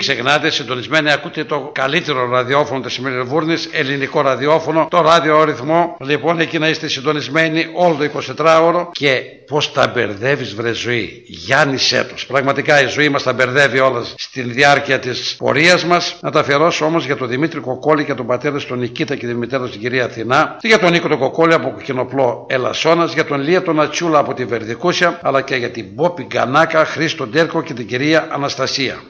ξεχνάτε, 0.01 0.51
συντονισμένοι 0.51 1.13
ακούτε 1.13 1.45
το 1.45 1.71
καλύτερο 1.75 2.29
ραδιόφωνο 2.29 2.81
της 2.81 2.99
Μελβούρνης, 2.99 3.69
ελληνικό 3.73 4.21
ραδιόφωνο, 4.21 4.87
το 4.91 5.01
ράδιο 5.01 5.45
ρυθμό. 5.45 5.97
Λοιπόν, 6.01 6.41
εκεί 6.41 6.59
να 6.59 6.69
είστε 6.69 6.89
συντονισμένοι 6.89 7.67
όλο 7.75 7.95
το 7.95 8.05
24ωρο 8.37 8.89
και 8.93 9.23
πώς 9.47 9.73
τα 9.73 9.91
μπερδεύεις, 9.95 10.55
βρε 10.55 10.73
ζωή. 10.73 11.23
Γιάννης 11.27 11.83
Σέτος. 11.83 12.27
Πραγματικά 12.27 12.83
η 12.83 12.87
ζωή 12.87 13.09
μας 13.09 13.23
τα 13.23 13.33
μπερδεύει 13.33 13.79
όλα 13.79 14.05
στην 14.17 14.53
διάρκεια 14.53 14.99
της 14.99 15.35
πορείας 15.39 15.85
μας. 15.85 16.17
Να 16.21 16.31
τα 16.31 16.41
αφιερώσω 16.41 16.85
όμως 16.85 17.05
για 17.05 17.17
τον 17.17 17.29
Δημήτρη 17.29 17.61
Κοκόλη 17.61 18.05
και 18.05 18.15
τον 18.15 18.27
πατέρα 18.27 18.59
του 18.59 18.67
τον 18.67 18.79
Νικήτα 18.79 19.17
και 19.17 19.27
τη 19.27 19.35
μητέρα 19.35 19.65
του 19.65 19.71
την 19.71 19.81
κυρία 19.81 20.05
Αθηνά. 20.05 20.57
Και 20.61 20.69
για 20.69 20.79
τον 20.79 20.91
Νίκο 20.91 21.09
τον 21.09 21.19
Κοκόλη 21.19 21.55
από 21.55 21.71
Κοκκινοπλό 21.71 22.47
Ελασσόνας, 22.49 23.13
για 23.13 23.25
τον 23.25 23.41
Λία 23.41 23.63
τον 23.63 23.81
Ατσούλα 23.81 24.19
από 24.19 24.35
τη 24.35 24.45
Βερδικούσια, 24.45 25.19
αλλά 25.23 25.41
και 25.41 25.57
για 25.57 25.71
την 25.71 25.87
Μπόπη 25.93 26.23
Γκανάκα, 26.23 26.85
Χρήστο 26.85 27.27
Ντέρκο 27.27 27.63
και 27.63 27.73
την 27.73 27.87
κυρία 27.87 28.29
Αναστασία. 28.31 29.01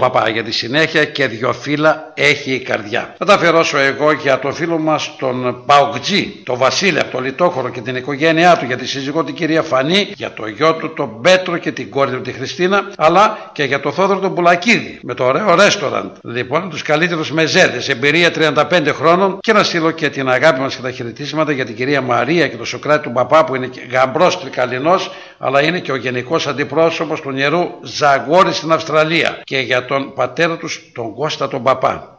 Παπά 0.00 0.28
για 0.28 0.44
τη 0.44 0.52
συνέχεια 0.52 1.04
και 1.04 1.26
δυο 1.26 1.52
φύλλα 1.52 2.12
έχει 2.14 2.52
η 2.52 2.58
καρδιά. 2.58 3.14
Θα 3.18 3.24
τα 3.24 3.34
αφιερώσω 3.34 3.78
εγώ 3.78 4.12
για 4.12 4.38
το 4.38 4.52
φίλο 4.52 4.78
μας 4.78 5.16
τον 5.18 5.62
Παοκτζή, 5.66 6.40
τον 6.44 6.58
Βασίλη 6.58 6.98
από 6.98 7.10
το 7.10 7.20
Λιτόχωρο 7.20 7.68
και 7.68 7.80
την 7.80 7.96
οικογένειά 7.96 8.56
του, 8.56 8.64
για 8.64 8.76
τη 8.76 8.86
σύζυγό 8.86 9.24
την 9.24 9.34
κυρία 9.34 9.62
Φανή, 9.62 10.12
για 10.16 10.32
το 10.32 10.46
γιο 10.46 10.74
του 10.74 10.92
τον 10.92 11.20
Πέτρο 11.20 11.58
και 11.58 11.72
την 11.72 11.90
κόρη 11.90 12.10
του 12.10 12.20
τη 12.20 12.32
Χριστίνα, 12.32 12.92
αλλά 12.96 13.50
και 13.52 13.64
για 13.64 13.80
το 13.80 13.92
Θόδωρο 13.92 14.20
τον 14.20 14.34
Πουλακίδη 14.34 14.98
με 15.02 15.14
το 15.14 15.24
ωραίο 15.24 15.54
ρέστοραντ. 15.54 16.10
Λοιπόν, 16.22 16.70
τους 16.70 16.82
καλύτερους 16.82 17.32
μεζέδες, 17.32 17.88
εμπειρία 17.88 18.30
35 18.30 18.92
χρόνων 18.92 19.38
και 19.40 19.52
να 19.52 19.62
στείλω 19.62 19.90
και 19.90 20.08
την 20.08 20.28
αγάπη 20.30 20.60
μας 20.60 20.76
και 20.76 20.82
τα 20.82 20.90
χαιρετίσματα 20.90 21.52
για 21.52 21.64
την 21.64 21.74
κυρία 21.74 22.00
Μαρία 22.00 22.48
και 22.48 22.56
τον 22.56 22.66
Σοκράτη 22.66 23.02
του 23.02 23.12
Παπά 23.12 23.44
που 23.44 23.54
είναι 23.54 23.66
και 23.66 23.80
γαμπρός 23.90 24.40
τρικαλινός, 24.40 25.10
αλλά 25.38 25.62
είναι 25.62 25.78
και 25.78 25.92
ο 25.92 25.96
γενικός 25.96 26.46
αντιπρόσωπος 26.46 27.20
του 27.20 27.30
νερού 27.30 27.70
Ζαγόρι 27.82 28.52
στην 28.52 28.72
Αυστραλία 28.72 29.40
και 29.44 29.58
για 29.58 29.84
τον 29.90 30.12
πατέρα 30.14 30.56
τους 30.56 30.90
τον 30.94 31.14
Κώστα 31.14 31.48
τον 31.48 31.62
Παπά. 31.62 32.18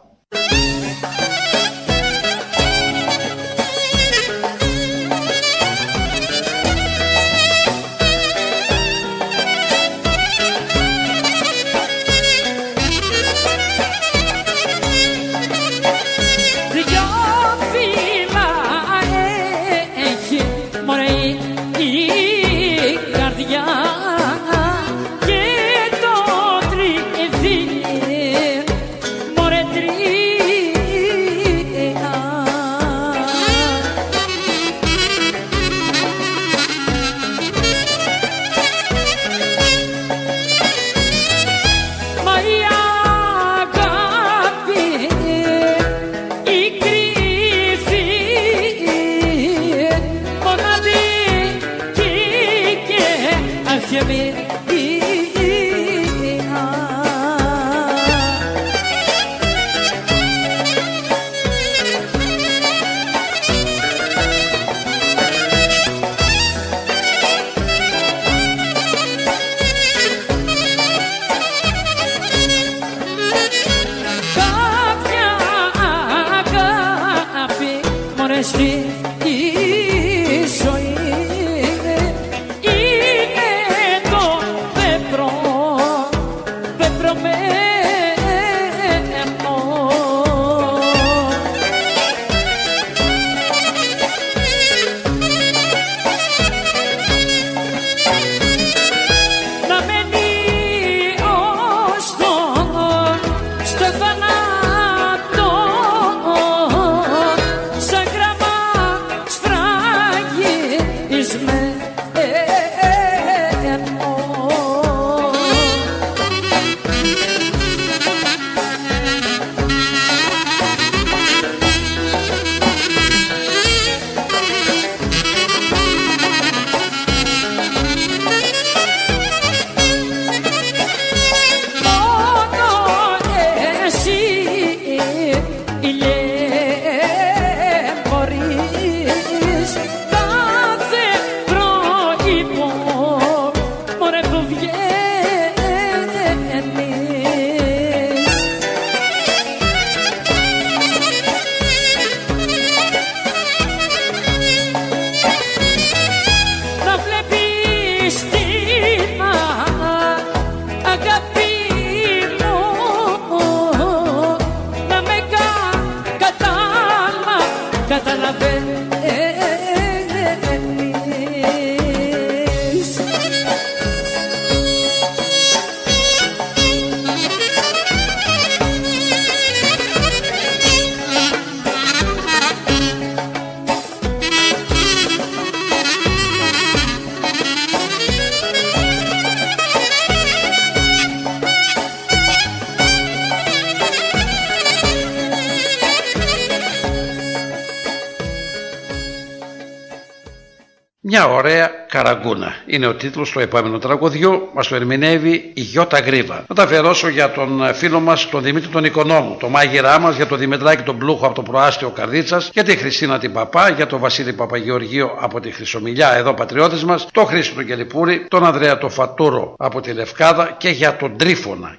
Είναι 202.66 202.88
ο 202.88 202.94
τίτλος 202.94 203.30
του 203.30 203.40
επόμενου 203.40 203.78
τραγουδιού, 203.78 204.50
μας 204.54 204.68
το 204.68 204.76
ερμηνεύει 204.76 205.52
η 205.54 205.62
Γιώτα 205.62 206.00
Γρήβα. 206.00 206.44
Θα 206.48 206.54
τα 206.54 206.64
αφιερώσω 206.64 207.08
για 207.08 207.32
τον 207.32 207.74
φίλο 207.74 208.00
μας, 208.00 208.30
τον 208.30 208.44
Δημήτρη 208.44 208.70
τον 208.70 208.84
Οικονόμου, 208.84 209.38
το 209.40 209.50
μάγειρά 209.50 210.00
μας, 210.00 210.16
για 210.16 210.28
τον 210.28 210.38
Δημητράκη 210.38 210.84
τον 210.84 210.98
Πλούχο 210.98 211.26
από 211.26 211.36
το 211.36 211.42
προάστιο 211.42 211.90
Καρδίτσας, 211.90 212.50
για 212.54 212.64
τη 212.64 212.76
Χριστίνα 212.76 213.20
την 213.20 213.34
Παπά, 213.34 213.70
για 213.70 213.88
τον 213.88 214.00
Βασίλη 214.00 214.34
Παπαγεωργίου 214.34 215.10
από 215.20 215.40
τη 215.40 215.52
Χρυσομιλιά, 215.52 216.16
εδώ 216.16 216.34
πατριώτη 216.34 216.86
μας, 216.86 217.08
τον 217.12 217.26
Χρήστο 217.26 217.56
τον 217.66 218.28
τον 218.28 218.46
Ανδρέα 218.46 218.78
τον 218.78 218.90
Φατούρο 218.90 219.54
από 219.58 219.82
τη 219.82 219.94
Λευκάδα 219.94 220.56
και 220.58 220.70
για 220.70 220.96
τον 220.96 221.18
Τρίφωνα. 221.18 221.78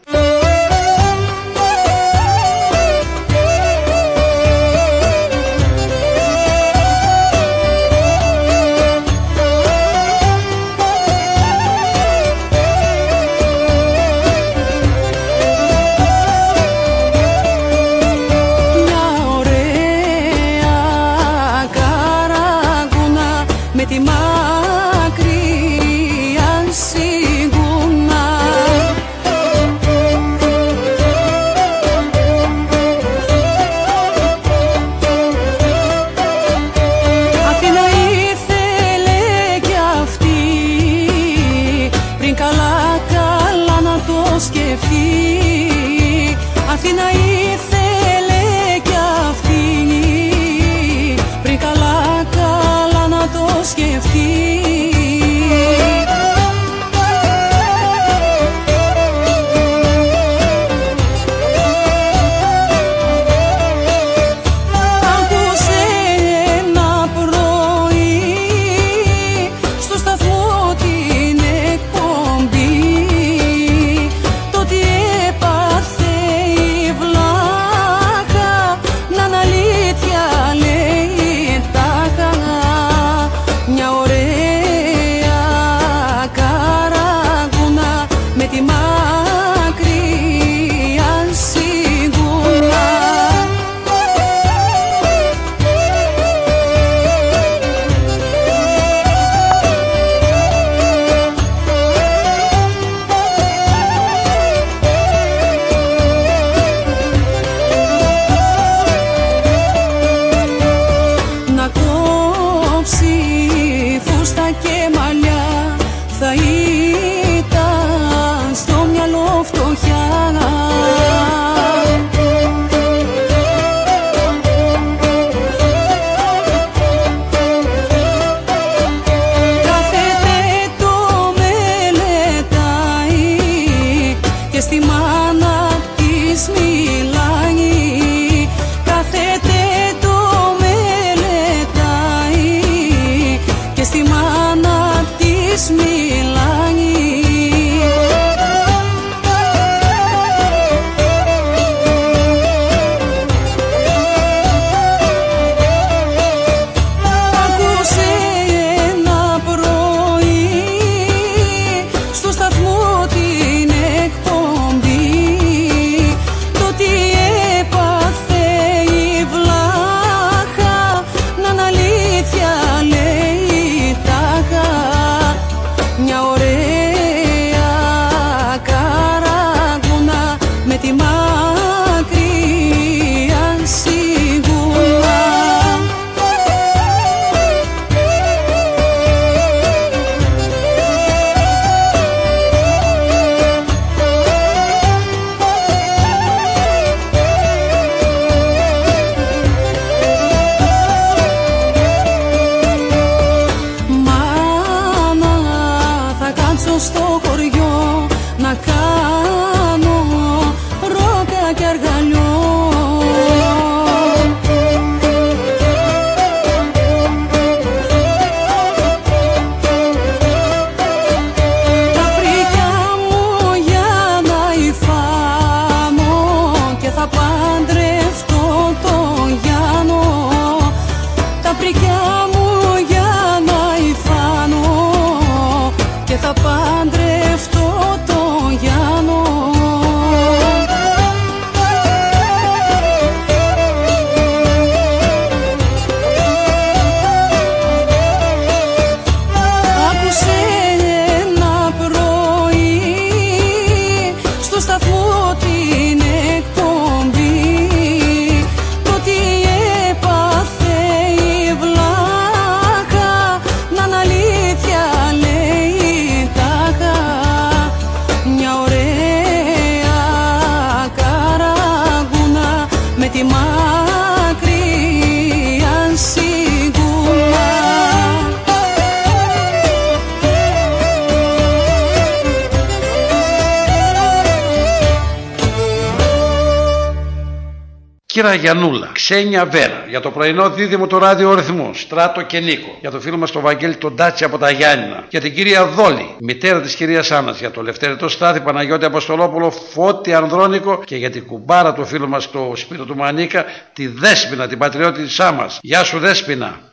Γιανούλα, 288.43 288.91
Ξένια 288.93 289.45
Βέρα, 289.47 289.85
για 289.89 290.01
το 290.01 290.11
πρωινό 290.11 290.51
δίδυμο 290.51 290.87
του 290.87 290.99
ράδιο 290.99 291.35
ρυθμού, 291.35 291.71
Στράτο 291.75 292.23
και 292.23 292.41
Νίκο, 292.41 292.77
για 292.81 292.91
το 292.91 293.01
φίλο 293.01 293.17
μας 293.17 293.31
τον 293.31 293.43
Βαγγέλη 293.43 293.77
τον 293.77 293.97
Τάτσι 293.97 294.25
από 294.25 294.39
τα 294.39 294.51
Γιάννηνα, 294.51 295.05
για 295.09 295.21
την 295.21 295.35
κυρία 295.35 295.67
Δόλη, 295.67 296.15
μητέρα 296.21 296.61
της 296.61 296.75
κυρίας 296.75 297.11
Άννας, 297.11 297.39
για 297.39 297.51
το 297.51 297.63
Λευτέρετο 297.63 298.09
Στάθη 298.09 298.41
Παναγιώτη 298.41 298.85
Αποστολόπουλο, 298.85 299.51
Φώτη 299.51 300.15
Ανδρώνικο 300.15 300.83
και 300.85 300.97
για 300.97 301.11
την 301.11 301.27
κουμπάρα 301.27 301.73
του 301.73 301.87
φίλου 301.87 302.09
μας 302.09 302.31
το 302.31 302.53
Σπύρο 302.55 302.85
του 302.85 302.97
Μανίκα, 302.97 303.45
τη 303.73 303.87
Δέσπινα, 303.87 304.49
την 304.49 304.59
πατριώτη 304.59 305.03
τη 305.05 305.15
Άμα. 305.19 305.47
Γεια 305.61 305.85
σου 305.85 305.99
Δέσπινα. 305.99 306.72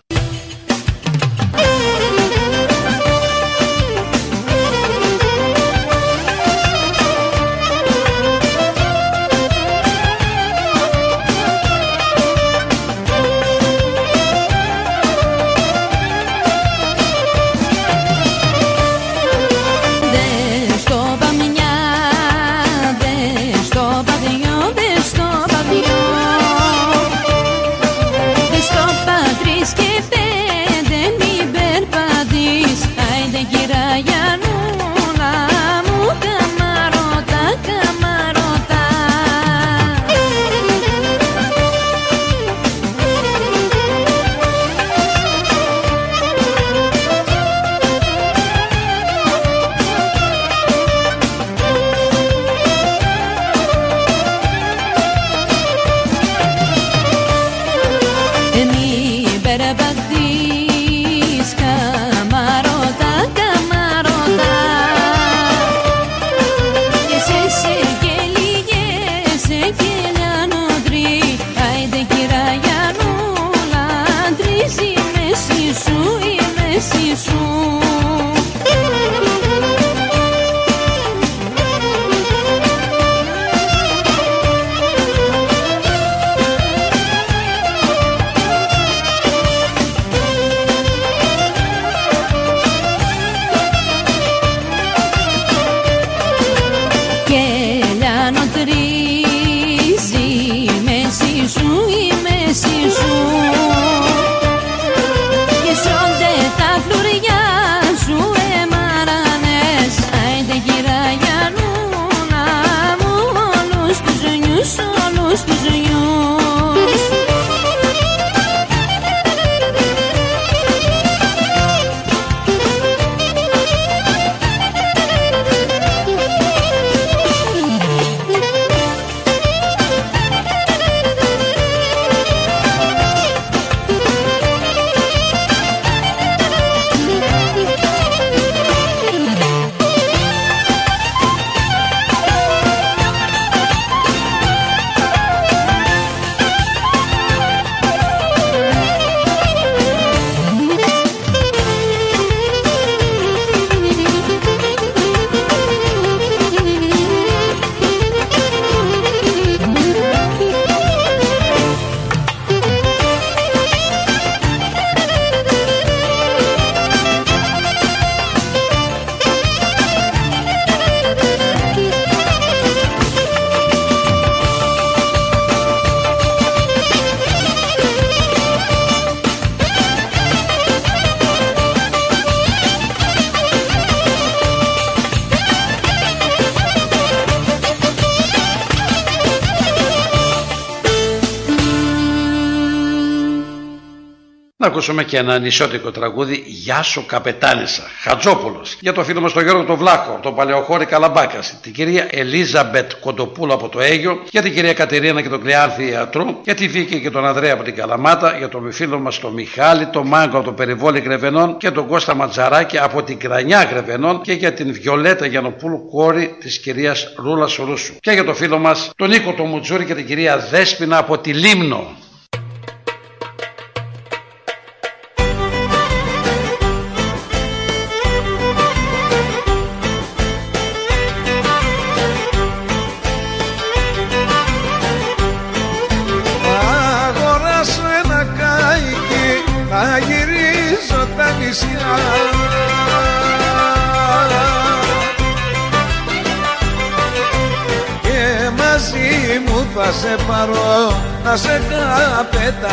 Ακούσουμε 194.89 195.09
και 195.09 195.17
ένα 195.17 195.39
νησιώτικο 195.39 195.91
τραγούδι 195.91 196.43
Γεια 196.45 196.81
σου 196.81 197.05
καπετάνισσα, 197.05 197.83
Χατζόπουλος. 198.01 198.77
Για 198.79 198.93
το 198.93 199.03
φίλο 199.03 199.21
μας 199.21 199.33
τον 199.33 199.43
Γιώργο 199.43 199.63
τον 199.63 199.75
Βλάχο, 199.75 200.19
τον 200.21 200.35
Παλαιοχώρη 200.35 200.85
Καλαμπάκας, 200.85 201.59
την 201.61 201.73
κυρία 201.73 202.07
Ελίζαμπετ 202.09 202.91
Κοντοπούλου 202.99 203.53
από 203.53 203.69
το 203.69 203.79
Αίγιο, 203.79 204.21
για 204.31 204.41
την 204.41 204.53
κυρία 204.53 204.73
Κατερίνα 204.73 205.21
και 205.21 205.29
τον 205.29 205.41
Κλεάνθη 205.41 205.89
Ιατρού, 205.89 206.25
για 206.43 206.55
τη 206.55 206.67
Βίκη 206.67 206.99
και 207.01 207.09
τον 207.09 207.25
Ανδρέα 207.25 207.53
από 207.53 207.63
την 207.63 207.75
Καλαμάτα, 207.75 208.37
για 208.37 208.49
τον 208.49 208.71
φίλο 208.71 208.99
μας 208.99 209.19
τον 209.19 209.33
Μιχάλη, 209.33 209.85
τον 209.85 210.07
Μάγκο 210.07 210.37
από 210.37 210.45
το 210.45 210.53
Περιβόλι 210.53 210.99
Γρεβενών 210.99 211.57
και 211.57 211.71
τον 211.71 211.87
Κώστα 211.87 212.15
Ματζαράκη 212.15 212.77
από 212.77 213.03
την 213.03 213.19
Κρανιά 213.19 213.63
Γρεβενών 213.63 214.21
και 214.21 214.33
για 214.33 214.53
την 214.53 214.73
Βιολέτα 214.73 215.25
Γιανοπούλου, 215.25 215.87
κόρη 215.91 216.35
της 216.39 216.59
κυρίας 216.59 217.13
Ρούλας 217.17 217.55
Ρούσου. 217.55 217.93
Και 217.99 218.11
για 218.11 218.23
το 218.23 218.33
φίλο 218.33 218.57
μας 218.57 218.91
τον 218.95 219.09
Νίκο 219.09 219.33
τον 219.33 219.47
Μουτζούρη 219.47 219.85
και 219.85 219.95
την 219.95 220.05
κυρία 220.05 220.37
Δέσπινα 220.37 220.97
από 220.97 221.17
τη 221.17 221.33
Λίμνο. 221.33 221.97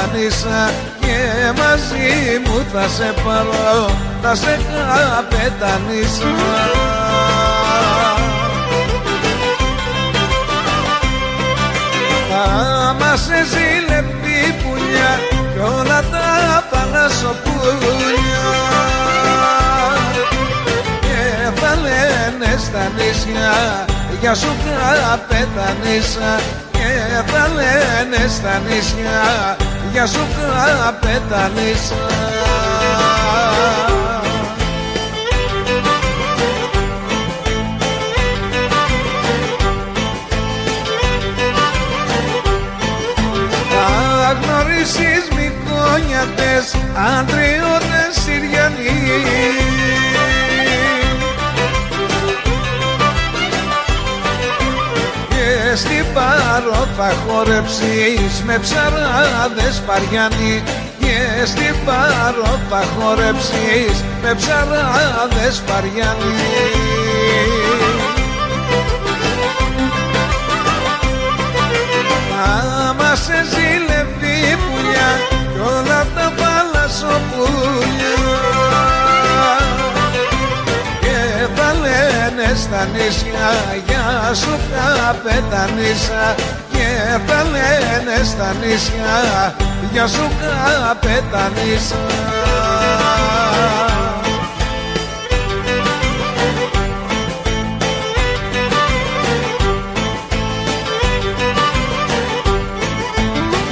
Καπετανίσα 0.07 0.71
Και 1.01 1.17
μαζί 1.57 2.39
μου 2.45 2.65
θα 2.73 2.89
σε 2.89 3.15
πάρω 3.25 3.91
να 4.23 4.35
σε 4.35 4.59
καπετανίσα. 4.71 6.25
Άμα 12.89 13.17
σε 13.17 13.45
ζηλευτεί 13.51 14.55
πουλιά 14.63 15.21
κι 15.53 15.59
όλα 15.59 16.03
τα 16.11 16.65
παλασοπούλια 16.71 18.47
και 21.01 21.61
θα 21.61 21.75
λένε 21.75 22.59
στα 22.59 22.91
νησιά 22.97 23.85
για 24.21 24.35
σου 24.35 24.57
καπετανίσα 24.65 26.41
και 26.73 27.23
θα 27.27 27.49
λένε 27.55 28.29
στα 28.29 28.61
νησιά 28.69 29.57
για 29.97 30.07
σου 30.07 30.27
καπετανίσα 30.85 31.95
Θα 43.71 44.39
γνωρίσεις 44.43 45.29
μικόνιατες 45.37 46.75
αντριώτες 47.19 48.23
Συριανοί 48.25 49.76
στην 55.77 56.05
Πάρο 56.15 56.89
θα 56.97 57.13
χορεψείς 57.27 58.43
με 58.47 58.59
ψαράδες 58.59 59.83
Παριανοί 59.87 60.63
και 60.99 61.47
στην 61.47 61.75
Πάρο 61.85 62.61
θα 62.71 62.85
χορεψείς 62.99 64.05
με 64.23 64.35
ψαράδες 64.35 65.63
Παριανοί 65.67 66.35
Άμα 72.45 73.15
σε 73.15 73.45
ζηλεύει 73.51 74.35
η 74.53 74.57
πουλιά 74.57 75.11
κι 75.53 75.61
όλα 75.61 76.07
τα 76.15 76.33
παλασοπούλια 76.37 78.17
και 79.17 79.25
θα 79.43 79.63
λένε 79.69 79.86
στα 82.55 82.85
νησιά 82.85 83.51
γεια 83.87 84.35
σου 84.35 84.59
καπετανίσα 84.71 86.35
και 86.73 86.87
θα 87.27 87.43
λένε 87.45 88.25
στα 88.25 88.55
νησιά 88.61 89.55
γεια 89.93 90.07
σου 90.07 90.31
καπετανίσα 90.41 91.97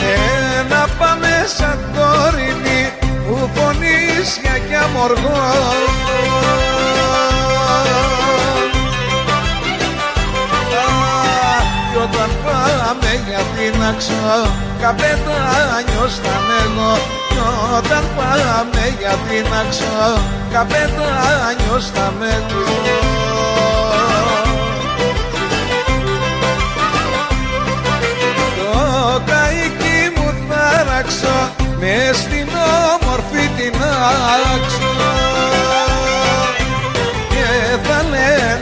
Ε, 0.00 0.62
να 0.68 0.86
πάμε 0.98 1.46
σαν 1.56 1.78
τόρινη 1.94 2.92
που 3.26 3.50
πονίσια 3.54 4.58
κι 4.68 4.74
αμοργό 4.74 5.42
πάμε 12.84 13.22
για 13.28 13.42
την 13.54 13.82
αξό 13.82 14.50
καπετάνιος 14.80 16.14
θα 16.22 16.36
εγώ. 16.64 16.92
Κι 17.28 17.40
όταν 17.76 18.04
πάμε 18.16 18.84
για 18.98 19.14
την 19.28 19.46
αξό 19.62 20.20
καπετάνιος 20.52 21.84
θα 21.94 22.12
εγώ. 22.36 22.64
Το 28.58 29.22
καίκι 29.26 29.98
μου 30.16 30.28
θα 30.48 30.84
ράξω 30.88 31.38
μες 31.80 32.16
στην 32.16 32.48
όμορφη 32.92 33.48
την 33.56 33.74
άξο 34.54 35.33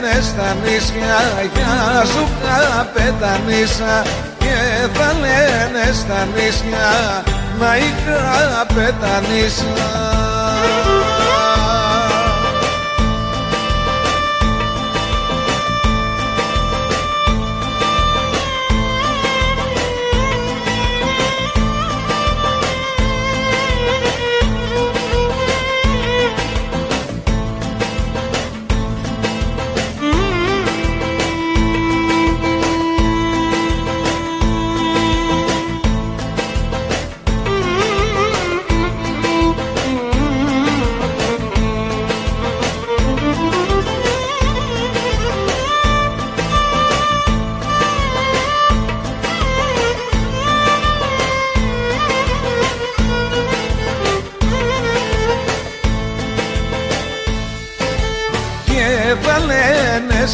λένε 0.03 0.21
στα 0.21 0.55
νησιά 0.63 1.21
για 1.53 2.05
σου 2.05 2.27
καπετανίσα 2.41 4.03
και 4.37 4.55
θα 4.93 5.13
λένε 5.13 5.93
στα 5.93 6.27
νησιά 6.35 7.23
να 7.59 7.77
η 7.77 7.93
καπετανίσα 8.05 9.73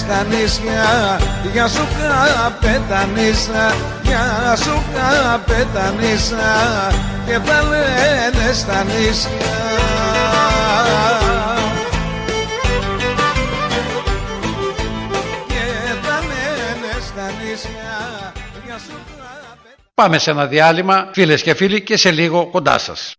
λένε 0.09 0.17
στα 0.17 0.23
νησιά 0.23 1.19
για 1.53 1.67
σου 1.67 1.87
καπετανίσα 1.99 3.73
για 4.03 4.55
σου 4.55 4.83
καπετανίσα 4.93 6.53
και 7.25 7.39
θα 7.43 7.63
λένε 7.63 8.53
στα 8.53 8.83
νησιά 8.83 9.29
και 15.47 15.65
θα 16.01 16.19
λένε 16.19 16.93
στα 17.07 17.31
νησιά 17.41 18.33
για 18.65 18.77
σου 18.77 18.93
Πάμε 19.93 20.17
σε 20.17 20.31
ένα 20.31 20.45
διάλειμμα, 20.45 21.09
φίλες 21.13 21.41
και 21.41 21.53
φίλοι, 21.53 21.81
και 21.81 21.97
σε 21.97 22.11
λίγο 22.11 22.49
κοντά 22.49 22.77
σας. 22.77 23.15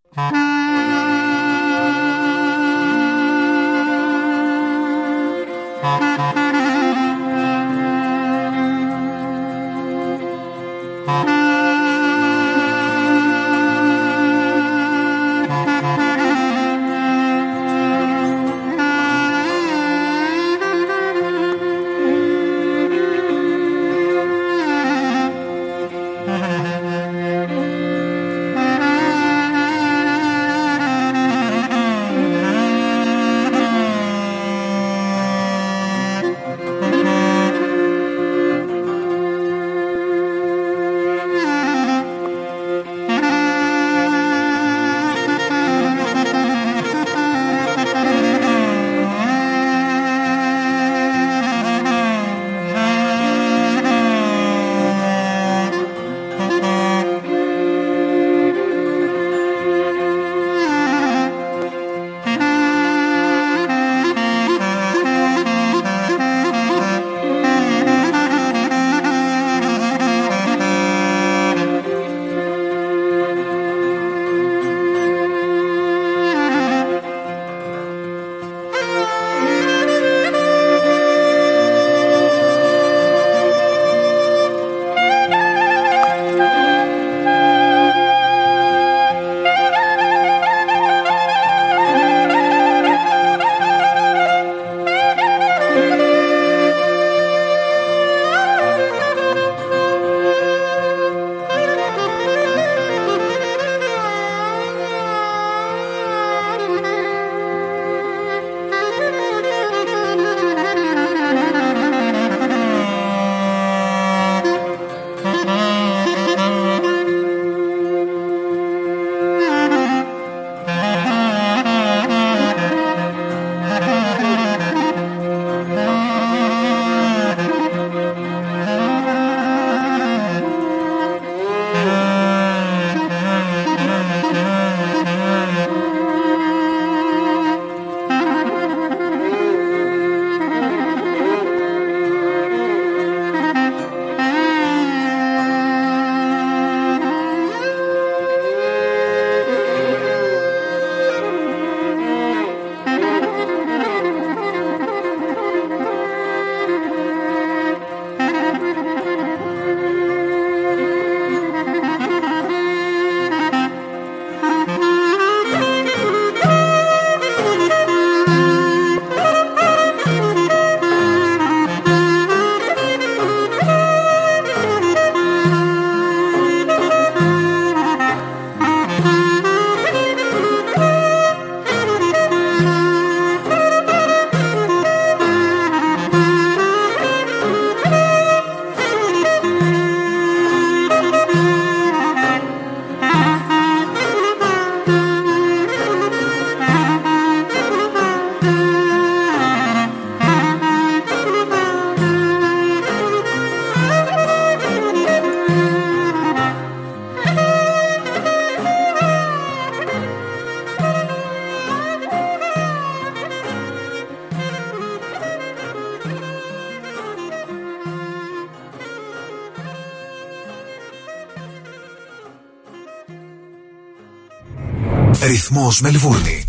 Ρυθμός 225.71 225.93
Μελβούρνη. 225.93 226.45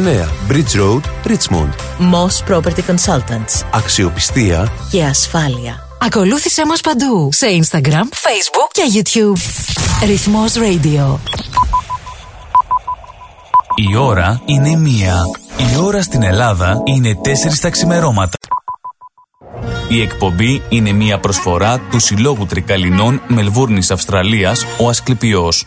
Bridge 0.00 0.74
Road, 0.76 1.02
Richmond. 1.26 1.72
Moss 1.98 2.42
Property 2.48 2.82
Consultants. 2.88 3.64
Αξιοπιστία 3.70 4.72
Και 4.90 5.04
ασφάλεια. 5.04 5.86
Ακολούθησέ 6.00 6.66
μας 6.66 6.80
παντού 6.80 7.28
σε 7.32 7.46
Instagram, 7.46 8.04
Facebook 8.04 8.70
και 8.72 8.82
YouTube. 8.94 9.40
Ρυθμός 10.06 10.52
Radio. 10.52 11.18
Η 13.74 13.96
ώρα 13.96 14.42
είναι 14.44 14.76
μία. 14.76 15.14
Η 15.72 15.76
ώρα 15.80 16.02
στην 16.02 16.22
Ελλάδα 16.22 16.82
είναι 16.84 17.18
τέσσερις 17.22 17.60
τα 17.60 17.70
ξημερώματα. 17.70 18.36
Η 19.88 20.00
εκπομπή 20.00 20.62
είναι 20.68 20.92
μία 20.92 21.18
προσφορά 21.20 21.80
του 21.90 21.98
Συλλόγου 21.98 22.46
Τρικαλινών 22.46 23.22
Μελβούρνης 23.26 23.90
Αυστραλίας, 23.90 24.66
ο 24.78 24.88
Ασκληπιός. 24.88 25.66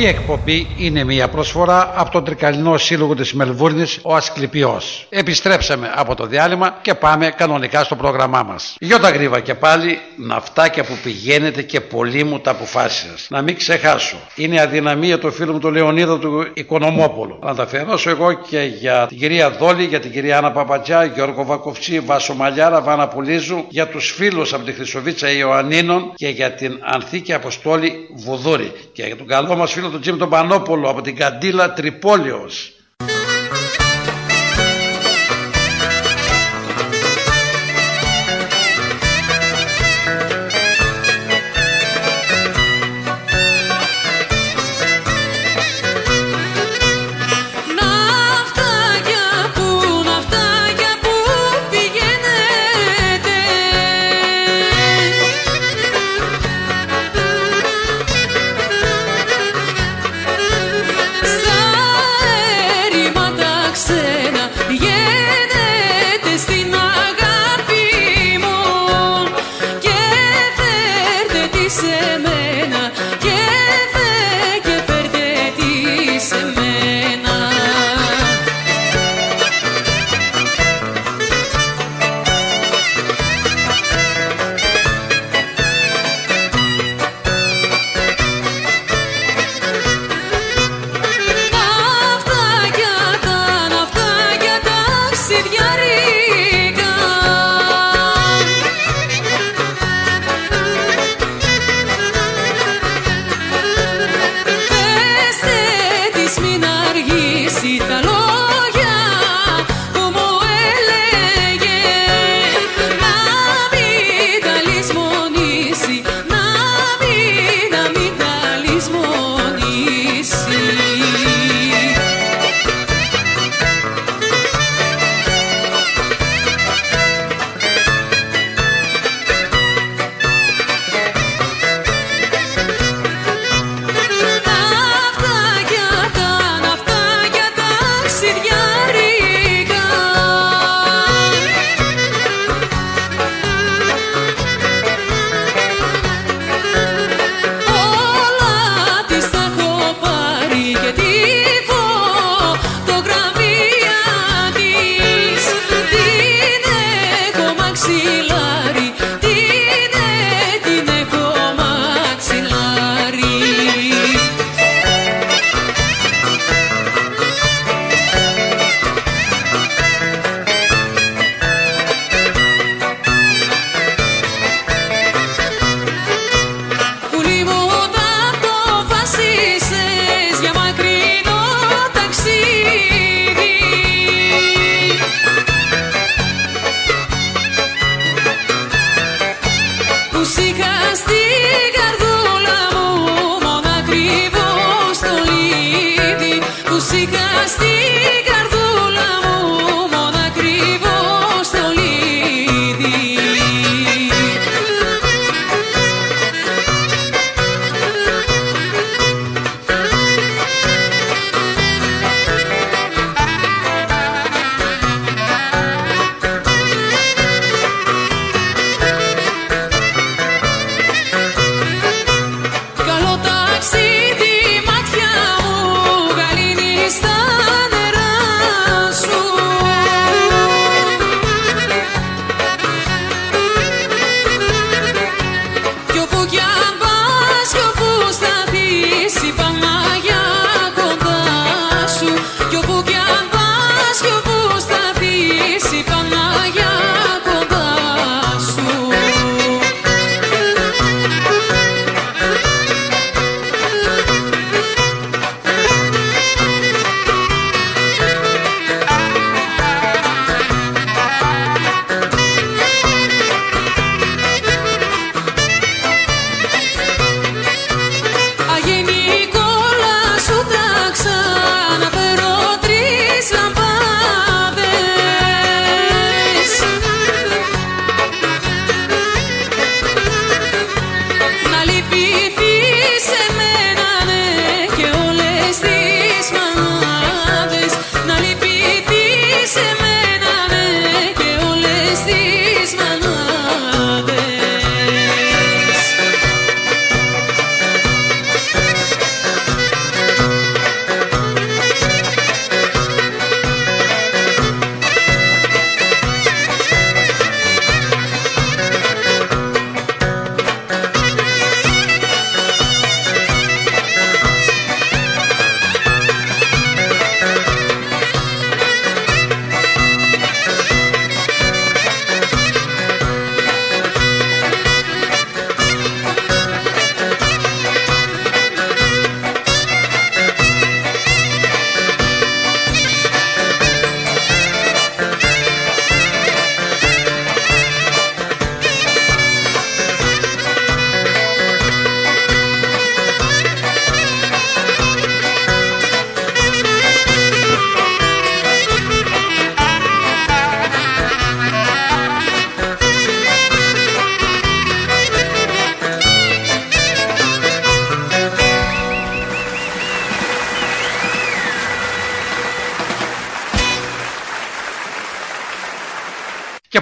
Η 0.00 0.06
εκπομπή 0.06 0.66
είναι 0.76 1.04
μια 1.04 1.28
προσφορά 1.28 1.92
από 1.96 2.10
τον 2.10 2.24
Τρικαλινό 2.24 2.76
Σύλλογο 2.76 3.14
της 3.14 3.32
Μελβούρνης, 3.32 3.98
ο 4.02 4.14
Ασκληπιός. 4.14 5.06
Επιστρέψαμε 5.08 5.92
από 5.94 6.14
το 6.14 6.26
διάλειμμα 6.26 6.78
και 6.82 6.94
πάμε 6.94 7.34
κανονικά 7.36 7.84
στο 7.84 7.96
πρόγραμμά 7.96 8.42
μας. 8.42 8.76
Γιώτα 8.80 9.10
Γρήβα 9.10 9.40
και 9.40 9.54
πάλι, 9.54 9.98
ναυτάκια 10.16 10.84
που 10.84 10.92
πηγαίνετε 11.02 11.62
και 11.62 11.80
πολύ 11.80 12.24
μου 12.24 12.38
τα 12.38 12.50
αποφάσεις 12.50 13.10
σας. 13.10 13.26
Να 13.30 13.42
μην 13.42 13.56
ξεχάσω, 13.56 14.16
είναι 14.34 14.60
αδυναμία 14.60 15.18
του 15.18 15.32
φίλου 15.32 15.52
μου 15.52 15.58
του 15.58 15.70
Λεωνίδα 15.70 16.18
του 16.18 16.46
Οικονομόπουλου. 16.54 17.38
Να 17.42 17.54
τα 17.54 17.62
αφιερώσω 17.62 18.10
εγώ 18.10 18.32
και 18.32 18.60
για 18.60 19.06
την 19.06 19.18
κυρία 19.18 19.50
Δόλη, 19.50 19.84
για 19.84 20.00
την 20.00 20.10
κυρία 20.10 20.36
Άννα 20.36 20.52
Παπατζιά, 20.52 21.04
Γιώργο 21.04 21.44
Βακοφτσί, 21.44 22.00
Βάσο 22.00 22.34
Μαλιάρα, 22.34 22.80
Βάνα 22.80 23.08
Πουλίζου, 23.08 23.64
για 23.68 23.88
τους 23.88 24.10
φίλους 24.10 24.52
από 24.52 24.64
τη 24.64 24.72
Χρυσοβίτσα 24.72 25.30
Ιωαννίνων 25.30 26.12
και 26.14 26.28
για 26.28 26.52
την 26.52 26.78
Ανθήκη 26.80 27.32
Αποστόλη 27.32 27.92
Βουδούρη 28.14 28.72
και 28.92 29.02
για 29.02 29.16
τον 29.16 29.26
καλό 29.26 29.56
μας 29.56 29.72
φίλο 29.72 29.89
τον 29.90 30.00
Τζίμ 30.00 30.16
τον 30.16 30.28
Πανόπουλο 30.28 30.88
από 30.88 31.00
την 31.00 31.16
Καντήλα 31.16 31.72
Τρυπόλεως. 31.72 32.79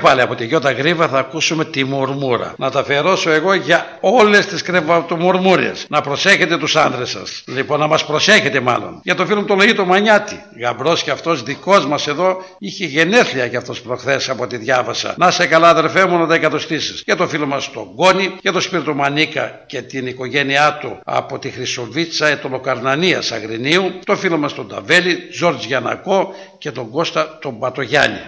Πάλι 0.09 0.21
από 0.21 0.35
τη 0.35 0.45
Γιώτα 0.45 0.73
Γρήβα 0.73 1.09
θα 1.09 1.19
ακούσουμε 1.19 1.65
τη 1.65 1.85
μουρμούρα. 1.85 2.55
Να 2.57 2.71
τα 2.71 2.81
αφιερώσω 2.81 3.31
εγώ 3.31 3.55
για 3.55 3.87
όλες 4.01 4.47
τις 4.47 4.63
κρεβατομουρμούριες. 4.63 5.87
Να 5.89 6.01
προσέχετε 6.01 6.57
τους 6.57 6.77
άντρε 6.77 7.05
σας. 7.05 7.43
Λοιπόν, 7.47 7.79
να 7.79 7.87
μας 7.87 8.07
προσέχετε 8.07 8.61
μάλλον. 8.61 9.01
Για 9.03 9.15
το 9.15 9.27
φίλο 9.27 9.41
μου 9.41 9.47
το 9.47 9.55
Λογίτο 9.55 9.85
Μανιάτη. 9.85 10.41
Γαμπρός 10.61 11.03
και 11.03 11.11
αυτός 11.11 11.43
δικός 11.43 11.87
μας 11.87 12.07
εδώ 12.07 12.45
είχε 12.59 12.85
γενέθλια 12.85 13.49
κι 13.49 13.57
αυτός 13.57 13.81
προχθές 13.81 14.29
από 14.29 14.47
τη 14.47 14.57
διάβασα. 14.57 15.15
Να 15.17 15.31
σε 15.31 15.47
καλά, 15.47 15.69
αδερφέ 15.69 16.07
μου, 16.07 16.19
να 16.19 16.27
τα 16.27 16.35
εκατοστήσει. 16.35 17.03
Για 17.05 17.17
το 17.17 17.29
φίλο 17.29 17.47
μας 17.47 17.71
τον 17.71 17.89
Γκόνη, 17.95 18.35
για 18.41 18.53
το 18.53 18.61
Σπίρτο 18.61 18.95
Μανίκα 18.95 19.65
και 19.67 19.83
την 19.83 20.07
οικογένειά 20.07 20.79
του 20.81 21.01
από 21.05 21.39
τη 21.39 21.51
Χρυσοβίτσα 21.51 22.27
Ετολοκαρνανία 22.27 23.23
Αγρινίου. 23.33 23.93
Το 24.05 24.17
φίλο 24.17 24.39
μας 24.39 24.55
τον 24.55 24.69
Ταβέλη, 24.69 25.19
Ζόρτζ 25.33 25.65
Γιανακό 25.65 26.35
και 26.59 26.71
τον 26.71 26.91
Κώστα 26.91 27.39
τον 27.41 27.59
Πατογιάννη. 27.59 28.21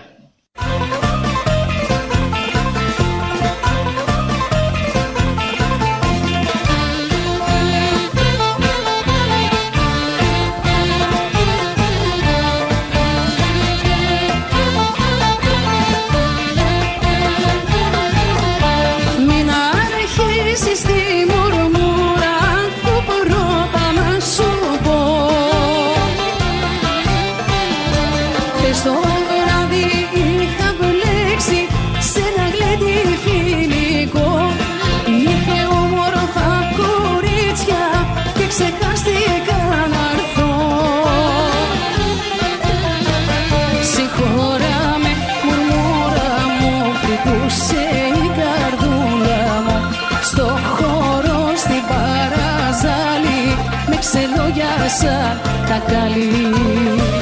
Ξελόγιασα 54.90 55.40
τα 55.68 55.92
καλή 55.92 57.19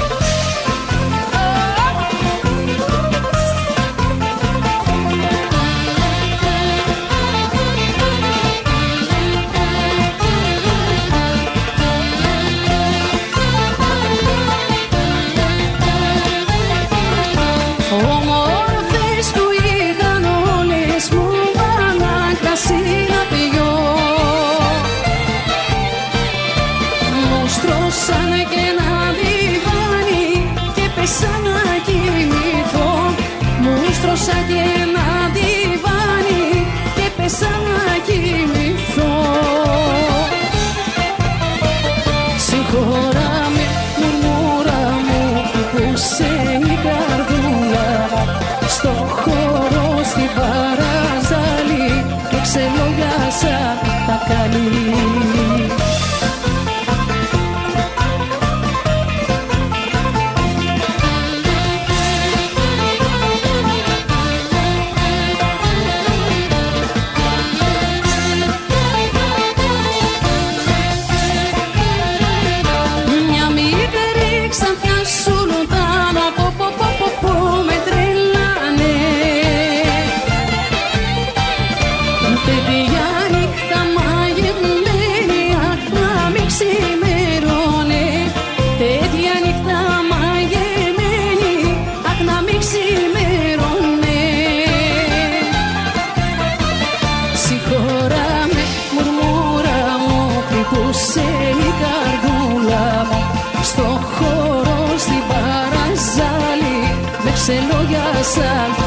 Some. 108.29 108.78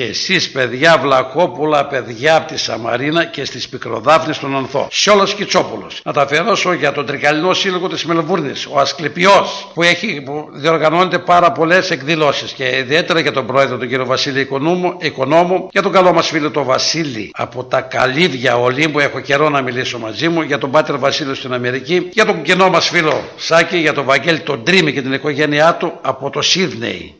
Και 0.00 0.06
εσείς 0.06 0.50
παιδιά 0.50 0.98
Βλακόπουλα, 0.98 1.86
παιδιά 1.86 2.36
από 2.36 2.52
τη 2.52 2.58
Σαμαρίνα 2.58 3.24
και 3.24 3.44
στις 3.44 3.68
Πικροδάφνες 3.68 4.38
των 4.38 4.56
Ανθό. 4.56 4.88
Σιόλος 4.90 5.34
Κιτσόπουλος. 5.34 6.00
Να 6.04 6.12
τα 6.12 6.22
αφιερώσω 6.22 6.72
για 6.72 6.92
τον 6.92 7.06
Τρικαλινό 7.06 7.54
Σύλλογο 7.54 7.88
της 7.88 8.04
Μελβούρνης, 8.04 8.66
ο 8.66 8.78
Ασκληπιός, 8.78 9.70
που, 9.74 9.82
έχει, 9.82 10.22
που 10.24 10.48
διοργανώνεται 10.52 11.18
πάρα 11.18 11.52
πολλές 11.52 11.90
εκδηλώσεις 11.90 12.52
και 12.52 12.76
ιδιαίτερα 12.76 13.20
για 13.20 13.32
τον 13.32 13.46
πρόεδρο 13.46 13.78
τον 13.78 13.88
κύριο 13.88 14.06
Βασίλη 14.06 14.40
Οικονόμου, 14.40 14.96
Οικονόμου 14.98 15.68
για 15.72 15.82
τον 15.82 15.92
καλό 15.92 16.12
μας 16.12 16.28
φίλο 16.28 16.50
τον 16.50 16.64
Βασίλη 16.64 17.30
από 17.32 17.64
τα 17.64 17.80
Καλύβια 17.80 18.56
Ολύμπου, 18.56 18.98
έχω 18.98 19.20
καιρό 19.20 19.48
να 19.48 19.62
μιλήσω 19.62 19.98
μαζί 19.98 20.28
μου, 20.28 20.42
για 20.42 20.58
τον 20.58 20.70
Πάτερ 20.70 20.98
Βασίλειο 20.98 21.34
στην 21.34 21.52
Αμερική, 21.52 22.08
για 22.12 22.24
τον 22.24 22.42
κοινό 22.42 22.68
μας 22.68 22.88
φίλο 22.88 23.24
Σάκη, 23.36 23.76
για 23.76 23.92
τον 23.92 24.04
Βαγγέλη 24.04 24.40
τον 24.40 24.64
Τρίμη 24.64 24.92
και 24.92 25.02
την 25.02 25.12
οικογένειά 25.12 25.74
του 25.74 25.92
από 26.02 26.30
το 26.30 26.42
Σίδνεϊ. 26.42 27.14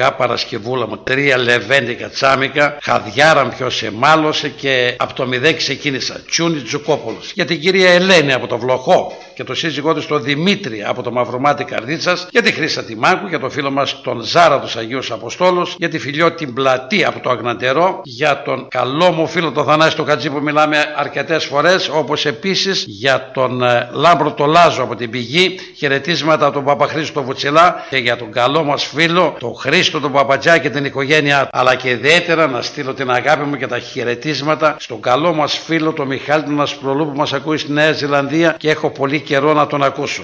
Σιγά 0.00 0.12
σιγά 0.12 0.26
Παρασκευούλα 0.26 0.86
μου 0.88 0.98
τρία 0.98 1.38
λεβέντικα 1.38 2.08
τσάμικα 2.08 2.78
Χαϊδιάρα 2.82 3.31
μου 3.31 3.48
ποιο 3.56 3.70
σε 3.70 3.90
μάλωσε 3.90 4.48
και 4.48 4.94
από 4.98 5.14
το 5.14 5.26
μηδέν 5.26 5.56
ξεκίνησα. 5.56 6.20
Τσούνι 6.30 6.60
Τζουκόπουλος. 6.60 7.32
Για 7.34 7.44
την 7.44 7.60
κυρία 7.60 7.90
Ελένη 7.90 8.32
από 8.32 8.46
το 8.46 8.58
Βλοχό 8.58 9.12
και 9.40 9.46
το 9.46 9.54
σύζυγό 9.54 9.94
της 9.94 10.06
τον 10.06 10.22
Δημήτρη 10.22 10.84
από 10.86 11.02
το 11.02 11.12
Μαυρομάτι 11.12 11.64
Καρδίτσας 11.64 12.26
Για 12.30 12.42
τη 12.42 12.52
Χρήστα 12.52 12.84
Τιμάκου, 12.84 13.26
για 13.28 13.38
το 13.38 13.50
φίλο 13.50 13.70
μας 13.70 14.00
τον 14.00 14.20
Ζάρα 14.20 14.60
τους 14.60 14.76
Αγίους 14.76 15.10
Αποστόλους 15.10 15.74
Για 15.78 15.88
τη 15.88 15.98
φιλιό 15.98 16.32
την 16.32 16.52
Πλατή 16.52 17.04
από 17.04 17.20
το 17.20 17.30
Αγναντερό 17.30 18.00
Για 18.04 18.42
τον 18.42 18.68
καλό 18.68 19.12
μου 19.12 19.26
φίλο 19.26 19.52
τον 19.52 19.64
Θανάση 19.64 19.96
τον 19.96 20.04
Κατζή 20.04 20.30
που 20.30 20.40
μιλάμε 20.42 20.76
αρκετές 20.96 21.44
φορές 21.44 21.88
Όπως 21.88 22.26
επίσης 22.26 22.84
για 22.88 23.30
τον 23.32 23.62
ε, 23.62 23.88
Λάμπρο 23.92 24.32
το 24.32 24.46
Λάζο 24.46 24.82
από 24.82 24.96
την 24.96 25.10
Πηγή 25.10 25.58
Χαιρετίσματα 25.76 26.44
από 26.44 26.54
τον 26.54 26.64
Παπαχρήστο 26.64 27.22
Βουτσιλά 27.22 27.86
και 27.90 27.96
για 27.96 28.16
τον 28.16 28.32
καλό 28.32 28.64
μας 28.64 28.84
φίλο 28.84 29.36
τον 29.38 29.54
Χρήστο 29.54 30.00
τον 30.00 30.12
Παπατζά 30.12 30.58
και 30.58 30.70
την 30.70 30.84
οικογένειά 30.84 31.42
του. 31.42 31.48
Αλλά 31.52 31.74
και 31.74 31.90
ιδιαίτερα 31.90 32.46
να 32.46 32.62
στείλω 32.62 32.94
την 32.94 33.10
αγάπη 33.10 33.44
μου 33.44 33.56
και 33.56 33.66
τα 33.66 33.78
χαιρετίσματα 33.78 34.76
στον 34.78 35.00
καλό 35.00 35.34
μας 35.34 35.58
φίλο 35.58 35.92
τον 35.92 36.06
Μιχάλη 36.06 36.42
τον 36.42 36.60
Ασπρολού 36.60 37.06
που 37.06 37.16
μας 37.16 37.32
ακούει 37.32 37.56
στη 37.56 37.72
Νέα 37.72 37.92
Ζηλανδία 37.92 38.54
και 38.58 38.70
έχω 38.70 38.90
πολύ 38.90 39.20
καιρό 39.30 39.52
να 39.52 39.66
τον 39.66 39.82
ακούσω. 39.82 40.22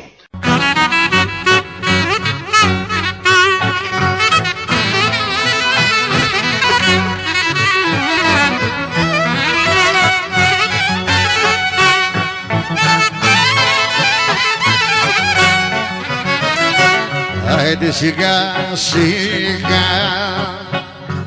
Άιντε 17.59 17.91
σιγά 17.91 18.55
σιγά 18.73 19.87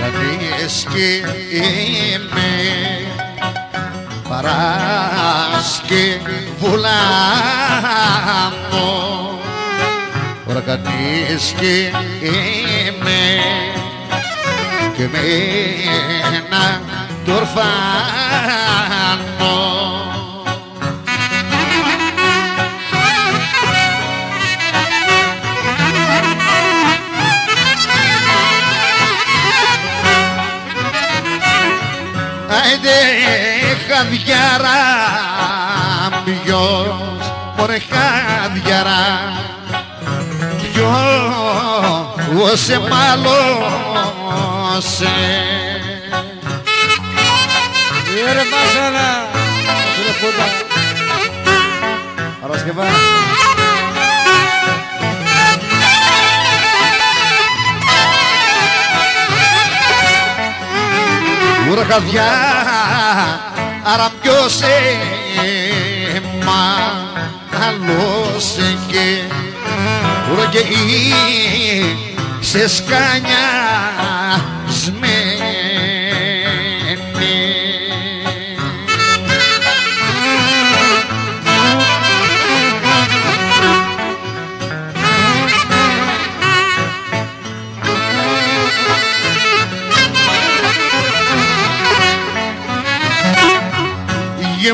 Κανείς 0.00 0.86
και 0.92 1.08
Παρασκευούλα 4.44 7.00
μου 8.70 9.38
Ωρα 10.46 10.60
κανείς 10.60 11.54
και 11.60 11.90
είμαι 12.20 13.22
και 14.96 15.02
εμένα 15.02 16.80
το 17.24 17.32
ορφάνο 17.32 17.64
Άιντε 32.48 33.53
χαδιάρα 33.94 34.80
ποιος 36.24 37.32
μωρέ 37.56 37.78
χαδιάρα 37.90 39.02
ποιος 42.32 42.60
σε 42.60 42.78
μάλωσε 42.78 43.54
Ρε 48.32 48.44
Βάσανα 48.50 49.08
Ρε 50.06 50.12
φούτα 50.20 50.46
Παρασκευά. 52.40 52.84
Ούρα 61.70 61.84
χαδιά 63.84 63.92
άρα 63.92 64.10
ποιος 64.20 64.52
σε 64.52 64.66
μάλωσε 67.50 68.78
και 68.86 69.20
ούρα 70.32 70.48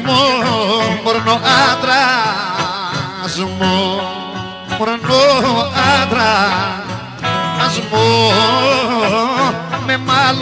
και 0.00 0.06
σε 0.06 0.16
σκάνια 0.16 1.00
μωρνό 1.04 1.40
άντρας 1.72 3.34
μου 3.38 4.00
μωρνό 4.78 5.24
άντρας 6.02 7.74
μου 7.90 8.06
με 9.86 9.96
μάλωσε 9.98 10.40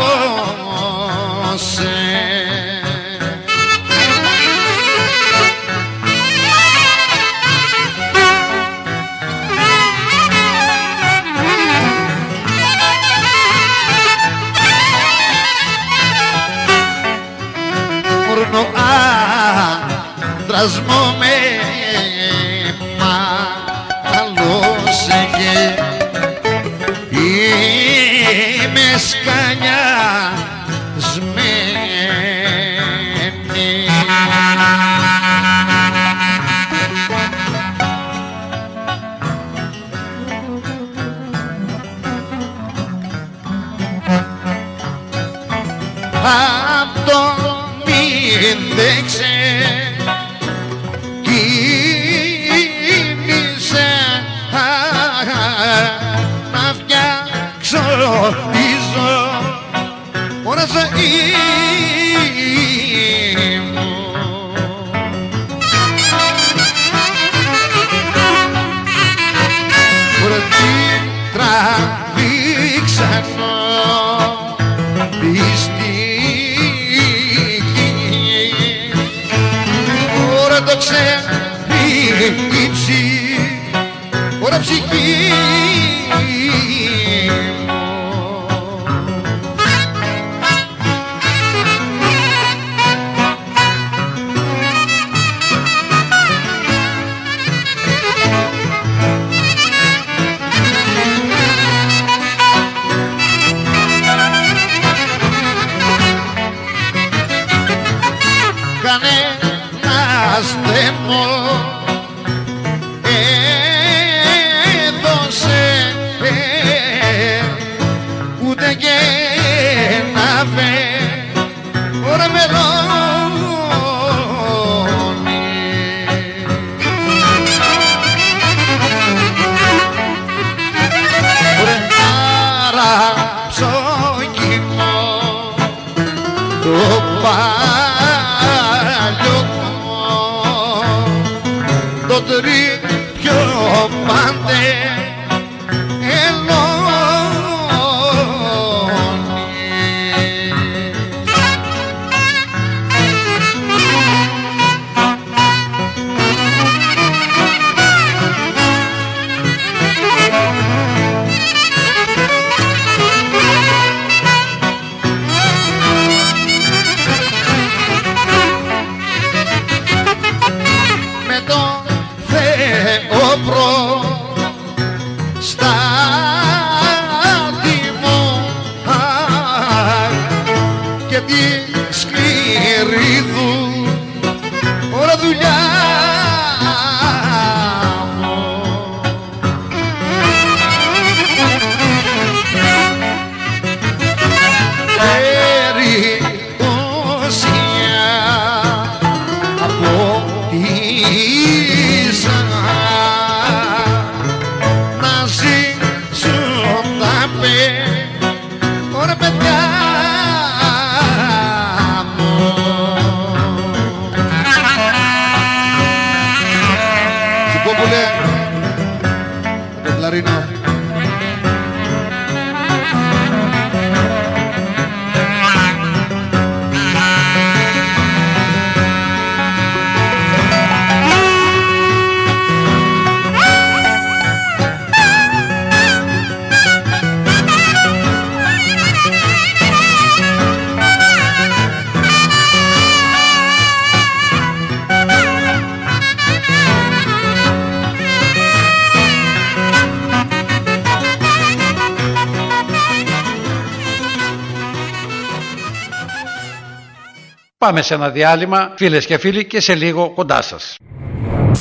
Πάμε 257.78 257.90
σε 257.90 257.96
ένα 257.96 258.10
διάλειμμα, 258.10 258.72
φίλες 258.76 259.06
και 259.06 259.18
φίλοι, 259.18 259.44
και 259.44 259.60
σε 259.60 259.74
λίγο 259.74 260.10
κοντά 260.10 260.42
σας. 260.42 260.76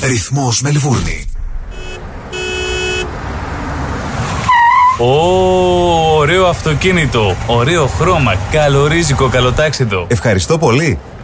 Ρυθμός 0.02 0.60
Μελβούρνη. 0.60 1.30
Ω, 4.98 6.16
ωραίο 6.16 6.46
αυτοκίνητο, 6.46 7.36
ωραίο 7.46 7.86
χρώμα, 7.86 8.34
καλορίζικο 8.50 9.28
καλοτάξιδο. 9.28 10.06
Ευχαριστώ 10.08 10.58
πολύ. 10.58 10.98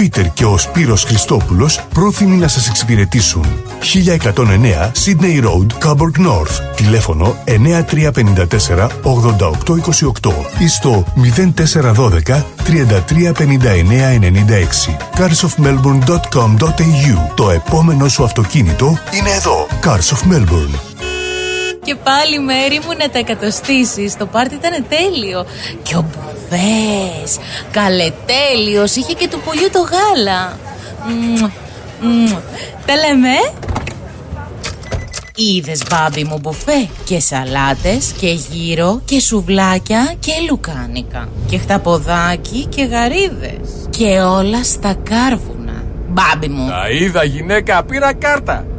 Ο 0.00 0.02
Πίτερ 0.02 0.32
και 0.32 0.44
ο 0.44 0.58
Σπύρος 0.58 1.04
Χριστόπουλος 1.04 1.80
πρόθυμοι 1.94 2.36
να 2.36 2.48
σας 2.48 2.68
εξυπηρετήσουν. 2.68 3.44
1109 3.80 4.90
Sydney 5.04 5.42
Road, 5.44 5.66
Coburg 5.84 6.18
North. 6.26 6.74
Τηλέφωνο 6.76 7.36
9354 7.46 8.90
8828 9.02 10.46
ή 10.58 10.68
στο 10.68 11.04
0412 11.54 12.44
3359 12.64 14.18
96. 14.18 14.20
carsofmelbourne.com.au 15.16 17.16
Το 17.34 17.50
επόμενο 17.50 18.08
σου 18.08 18.24
αυτοκίνητο 18.24 18.98
είναι 19.10 19.30
εδώ. 19.30 19.66
Cars 19.84 20.08
of 20.14 20.18
Melbourne. 20.32 20.78
Και 21.82 21.94
πάλι 21.94 22.40
μέρη 22.40 22.80
μου 22.86 22.92
να 22.98 23.10
τα 23.10 23.18
εκατοστήσεις. 23.18 24.16
Το 24.16 24.26
πάρτι 24.26 24.54
ήταν 24.54 24.84
τέλειο. 24.88 25.46
Και 25.82 25.96
ο 25.96 26.04
Μπουβές, 26.50 27.38
καλετέλειος, 27.70 28.96
είχε 28.96 29.12
και 29.12 29.28
του 29.28 29.40
πουλιού 29.44 29.70
το 29.72 29.78
γάλα. 29.80 30.58
Μμμ, 31.08 31.50
μμμ. 32.00 32.36
Τα 32.86 32.94
λέμε. 32.96 33.28
Είδες 35.34 35.82
μπάμπι 35.90 36.24
μου 36.24 36.38
μπουφέ 36.40 36.88
και 37.04 37.20
σαλάτες 37.20 38.12
και 38.20 38.28
γύρο 38.28 39.00
και 39.04 39.20
σουβλάκια 39.20 40.14
και 40.20 40.32
λουκάνικα 40.50 41.28
και 41.48 41.58
χταποδάκι 41.58 42.66
και 42.66 42.82
γαρίδες 42.84 43.88
και 43.90 44.20
όλα 44.20 44.64
στα 44.64 44.94
κάρβουνα. 44.94 45.84
Μπάμπι 46.08 46.48
μου. 46.48 46.68
Τα 46.68 46.90
είδα 46.90 47.24
γυναίκα, 47.24 47.84
πήρα 47.84 48.14
κάρτα. 48.14 48.64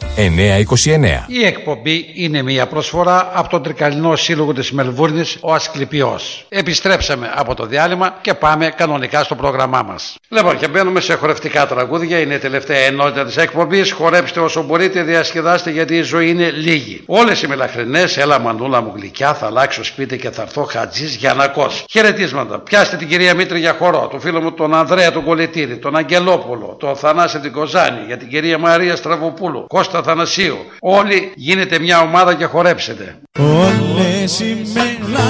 Η 1.27 1.45
εκπομπή 1.45 2.05
είναι 2.13 2.41
μια 2.41 2.68
προσφορά 2.68 3.31
από 3.34 3.49
τον 3.49 3.63
Τρικαλινό 3.63 4.15
Σύλλογο 4.15 4.53
της 4.53 4.72
Μελβούρνης, 4.72 5.38
ο 5.41 5.53
Ασκληπιός. 5.53 6.45
Επιστρέψαμε 6.49 7.31
από 7.35 7.55
το 7.55 7.65
διάλειμμα 7.65 8.18
και 8.22 8.34
πάμε 8.34 8.73
κανονικά 8.77 9.23
στο 9.23 9.35
πρόγραμμά 9.35 9.81
μας. 9.88 10.15
Λοιπόν 10.30 10.57
και 10.57 10.68
μπαίνουμε 10.68 10.99
σε 10.99 11.13
χορευτικά 11.13 11.68
τραγούδια, 11.68 12.19
είναι 12.19 12.34
η 12.34 12.38
τελευταία 12.38 12.77
ενότητα 12.77 13.26
της 13.26 13.38
εκπομπής. 13.38 13.91
Χορέψτε 13.91 14.39
όσο 14.39 14.63
μπορείτε, 14.63 15.03
διασκεδάστε 15.03 15.72
γιατί 15.72 15.95
η 15.95 16.01
ζωή 16.01 16.30
είναι 16.30 16.49
λίγη. 16.49 17.03
Όλες 17.05 17.41
οι 17.41 17.47
μελαχρινές, 17.47 18.18
έλα 18.18 18.39
μανούλα 18.39 18.81
μου 18.81 18.91
γλυκιά, 18.95 19.34
θα 19.34 19.45
αλλάξω 19.45 19.84
σπίτι 19.84 20.18
και 20.18 20.30
θα 20.30 20.41
έρθω 20.41 20.63
χατζής 20.63 21.15
Γιανακός. 21.15 21.85
Χαιρετίσματα. 21.89 22.59
Πιάστε 22.59 22.97
την 22.97 23.07
κυρία 23.07 23.35
Μήτρη 23.35 23.59
για 23.59 23.76
χορό, 23.80 24.07
το 24.11 24.19
φίλο 24.19 24.41
μου 24.41 24.51
τον 24.53 24.76
Ανδρέα 24.76 25.11
τον 25.11 25.23
Κολετήρη, 25.23 25.77
τον 25.81 25.95
Αγγελόπουλο, 25.95 26.75
τον 26.79 26.95
Θανάση 26.95 27.39
την 27.39 27.51
Κοζάνη, 27.51 28.03
για 28.07 28.17
την 28.17 28.29
κυρία 28.29 28.57
Μαρία 28.57 28.95
Στραβοπούλου, 28.95 29.65
Κώστα 29.67 30.03
Θανασίου. 30.03 30.57
Όλοι 30.79 31.31
γίνετε 31.35 31.79
μια 31.79 32.01
ομάδα 32.01 32.33
και 32.33 32.45
χορέψετε. 32.45 33.17
Όλες 33.39 34.39
οι 34.39 34.65
μελαχρινές 34.73 35.21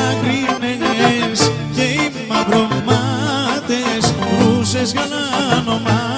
και 1.75 1.81
οι 1.81 2.11
μαυρομάτες 2.27 4.13
ρούσες 4.39 4.93
γαλανομάτες 4.93 6.10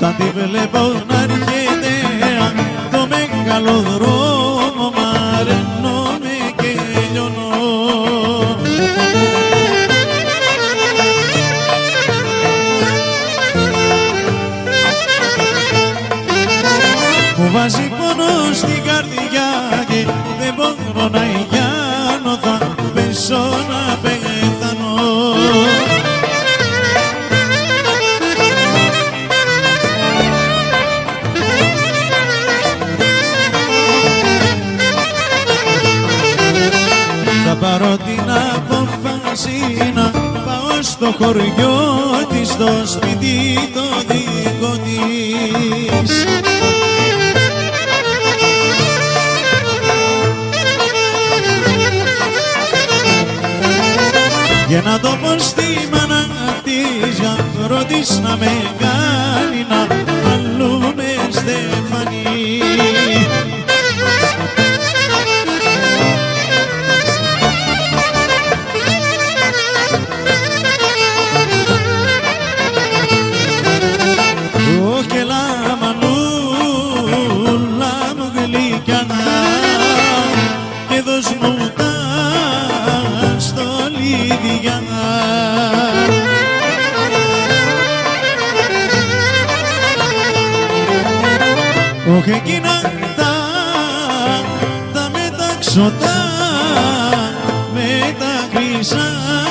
Όταν 0.00 0.16
τη 0.16 0.24
βλέπω 0.24 0.78
να 1.08 1.22
έρχεται 1.22 1.88
το 2.90 3.06
μεγάλο 3.08 4.07
χωριό 41.18 41.78
της, 42.28 42.48
στο 42.48 42.68
σπίτι 42.86 43.70
το 43.74 43.80
δικό 44.06 44.76
της. 44.76 46.24
Για 54.68 54.82
να 54.82 55.00
το 55.00 55.18
πω 55.22 55.38
στη 55.38 55.88
μάνα 55.92 56.26
της 56.64 57.18
για 57.18 57.36
ρωτής 57.66 58.20
να 58.20 58.36
με 58.36 58.50
κάνει 58.78 59.66
να 59.68 59.86
αλλούμε 60.32 61.04
στεφανή. 61.30 62.17
Όχι 92.28 92.36
εκείνα 92.36 92.80
τα, 93.16 93.34
τα 94.92 95.10
μεταξωτά 95.12 96.16
με 97.74 98.14
τα 98.18 98.48
χρυσά 98.52 99.47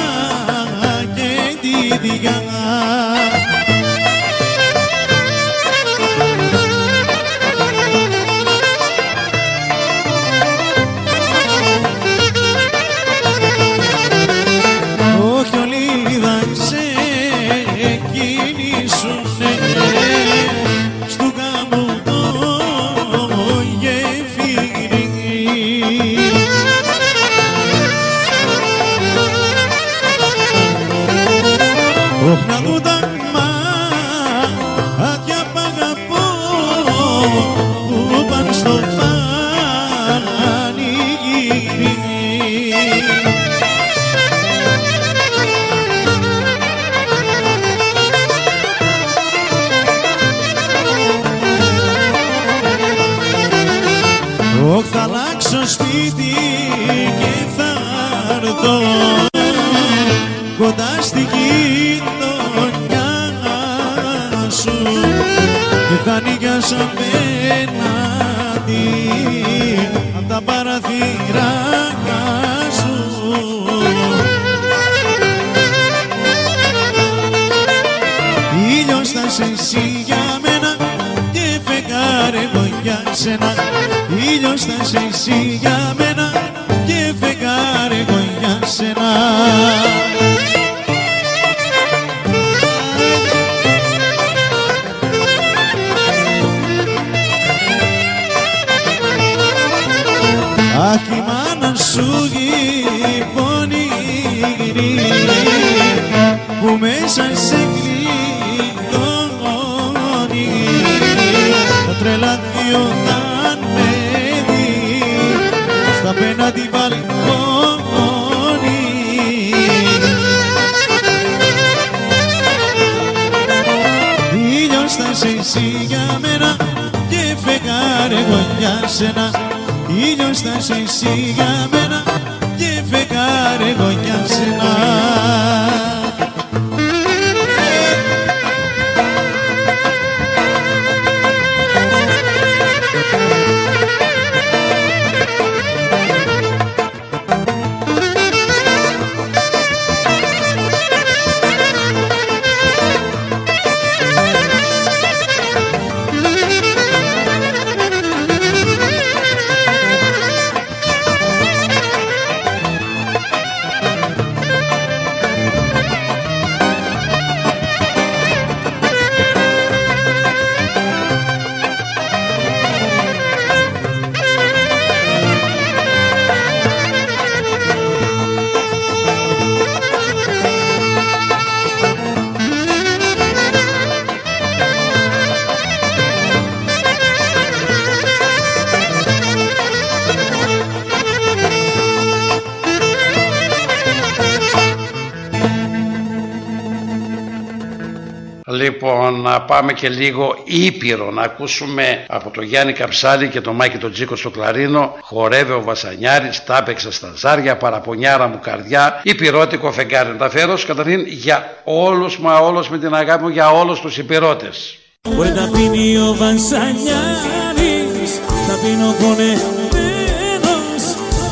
πάμε 199.58 199.74
και 199.74 199.90
λίγο 199.90 200.36
Ήπειρο, 200.44 201.12
να 201.12 201.22
ακούσουμε 201.22 202.06
από 202.08 202.30
τον 202.30 202.44
Γιάννη 202.44 202.74
Καψάλη 202.74 203.28
και 203.28 203.42
τον 203.42 203.56
Μάκη 203.56 203.78
τον 203.78 203.92
Τζίκο 203.92 204.16
στο 204.16 204.30
κλαρίνο. 204.30 204.96
Χορεύει 205.02 205.52
ο 205.52 205.62
Βασανιάρης, 205.62 206.44
τα 206.44 206.58
έπαιξα 206.58 206.92
στα 206.92 207.14
ζάρια, 207.16 207.58
παραπονιάρα 207.58 208.28
μου 208.28 208.40
καρδιά, 208.42 209.02
Υπηρώτικο 209.04 209.72
φεγγάρι. 209.72 210.10
Να 210.10 210.16
τα 210.16 210.30
φέρω 210.30 210.58
καταρχήν 210.68 211.06
για 211.08 211.62
όλους, 211.64 212.20
μα 212.20 212.38
όλους 212.40 212.70
με 212.70 212.78
την 212.78 212.94
αγάπη 212.94 213.24
μου, 213.24 213.30
για 213.30 213.52
όλους 213.52 213.80
τους 213.80 213.98
Υπηρώτες. 213.98 214.78
Μπορεί 215.10 215.30
να 215.30 215.50
πίνει 215.50 215.98
ο 215.98 216.16
Βασανιάρης 216.18 218.12
Να 218.48 218.56
πίνω 218.64 218.96
πονεμένος 219.00 220.84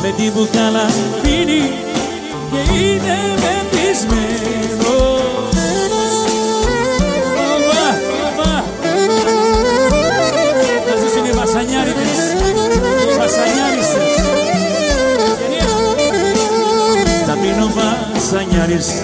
Με 0.02 0.12
την 0.16 0.32
μπουκάλα 0.32 0.86
πίνει 1.22 1.72
Και 2.50 2.60
είναι 2.76 3.16
μεθυσμένος 3.42 4.55
Βασανιάρης 18.56 19.02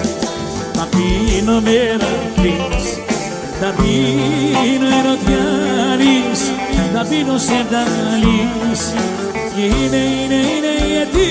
Θα 0.73 0.87
πίνω 0.91 1.61
μερακλής 1.61 2.97
θα 3.59 3.73
πίνω 3.77 4.87
ερωτιάρης, 4.99 6.41
θα 6.93 7.05
πίνω 7.09 7.37
σενταλής 7.37 8.93
Και 9.55 9.61
είναι, 9.61 9.95
είναι, 9.97 10.35
είναι 10.53 10.73
γιατί 10.91 11.27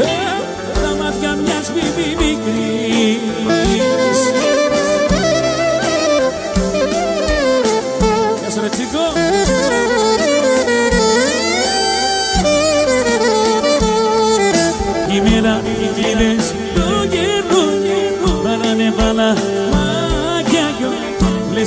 α, 0.00 0.40
τα 0.82 1.02
μάτια 1.02 1.38
μιας 1.44 1.70
μπιμπι 1.72 2.08
μικρής 2.20 3.57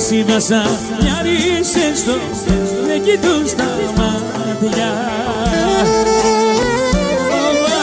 Λες 0.02 0.10
οι 0.10 0.24
βασανιάρισες 0.24 1.98
στο 1.98 2.12
Δεν 2.86 3.02
κοιτούν 3.02 3.44
τα 3.56 3.64
μάτια. 3.96 4.90
Ωπα. 7.48 7.82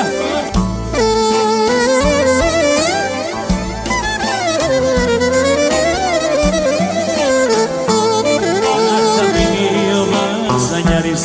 Θα 9.17 9.25
πίνει 9.33 9.93
ο 9.93 10.07
βασανιάρης 10.51 11.21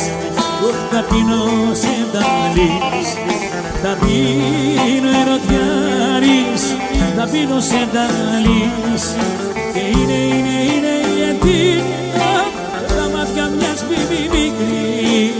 Θα 0.91 1.01
πίνω 1.09 1.43
σενταλής 1.73 3.09
Θα 3.83 3.97
πίνω 3.99 5.09
ερωτιάρης 5.21 6.63
Θα 7.17 7.27
πίνω 7.31 7.59
σενταλής 7.59 9.03
Και 9.13 9.44
είναι, 9.91 10.19
είναι, 10.35 10.55
είναι 10.73 10.95
γιατί 11.17 11.83
α, 12.17 12.35
Τα 12.87 13.17
μάτια 13.17 13.45
μιας 13.57 13.83
μπιμπι 13.87 14.21
μικρής 14.33 15.35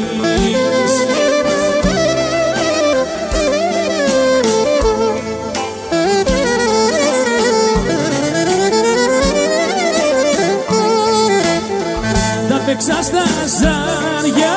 Τα 12.49 12.61
παίξας 12.65 13.05
στα 13.05 13.23
ζάρια 13.59 14.55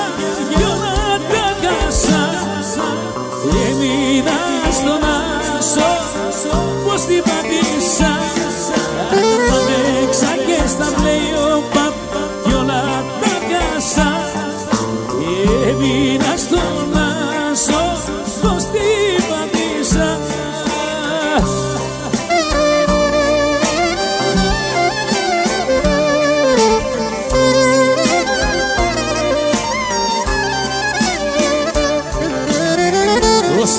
κι 0.57 0.63
όλα 0.63 1.19
τα 1.31 1.47
κάσα 1.63 2.23
Έμεινα 3.69 4.41
στον 4.73 5.03
άσο 5.19 5.91
πως 6.85 7.01
την 7.07 7.23
πατήσας 7.23 8.28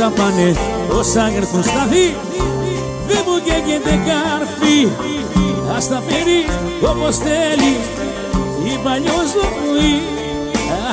Όσα 0.09 0.21
πάνε, 0.21 0.55
όσα 0.99 1.31
έρθουν 1.35 1.63
στα 1.63 1.85
δι 1.89 2.15
Δεν 3.07 3.21
μου 3.25 3.37
καίγεται 3.45 3.99
καρφί 4.07 4.87
Ας 5.75 5.87
τα 5.87 6.03
φέρει 6.07 6.41
όπως 6.91 7.17
θέλει. 7.17 7.73
Η 8.71 8.79
παλιός 8.83 9.29
ζωή 9.33 10.01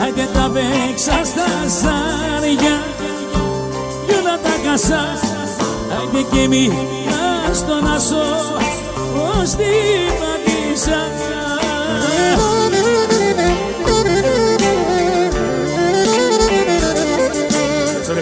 Άντε 0.02 0.28
τα 0.32 0.50
παίξα 0.54 1.24
στα 1.24 1.48
ζάρια. 1.80 2.76
Κι 4.06 4.14
όλα 4.20 4.38
τα 4.42 4.54
κασά 4.70 5.04
Άντε 6.02 6.22
και 6.30 6.48
μη 6.48 6.72
στον 7.52 7.92
ασώ 7.94 8.26
Ως 9.40 9.50
την 9.50 10.12
πατήσα 10.20 11.00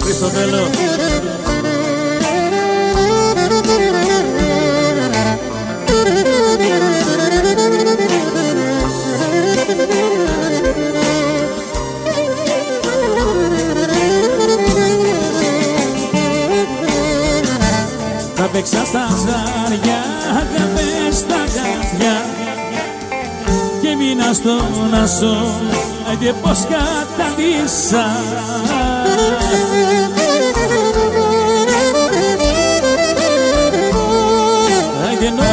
Έτσι 0.08 0.18
ρε 0.18 0.26
Χρήστο 0.26 0.26
θέλω 0.26 0.70
Θα 18.36 18.50
παίξα 18.52 18.84
στα 18.84 19.06
ζάρια, 19.08 20.02
αγάπες 20.30 21.16
στα 21.16 21.34
καρδιά 21.34 22.24
και 23.82 23.96
μείνα 23.96 24.32
στον 24.32 24.94
ασώ, 25.02 25.60
άντε 26.12 26.34
πως 26.42 26.66
καταντήσα. 26.68 28.06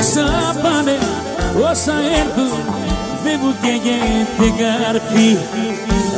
Όσα 0.01 0.55
πάνε, 0.61 0.97
όσα 1.71 1.93
έρθουν, 2.19 2.59
δεν 3.23 3.39
μου 3.43 3.55
καίγεται 3.61 4.63
καρφί 4.63 5.37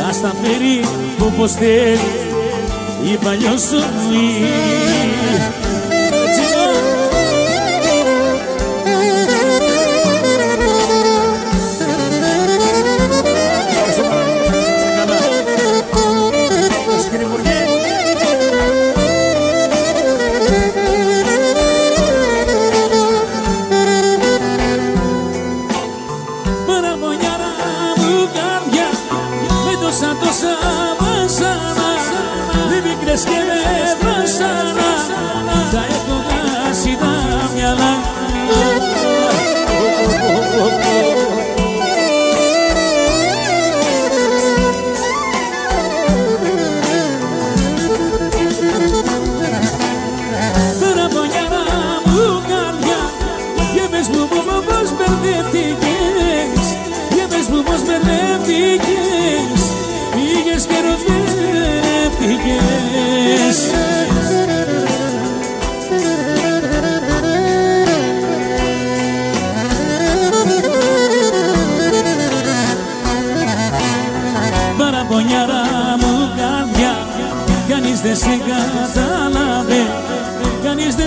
Ας 0.10 0.22
τα 0.22 0.34
φέρει 0.42 0.86
όπως 1.28 1.52
θέλει 1.52 2.00
η 3.04 3.18
παλιό 3.24 3.58
ζωή 3.58 4.46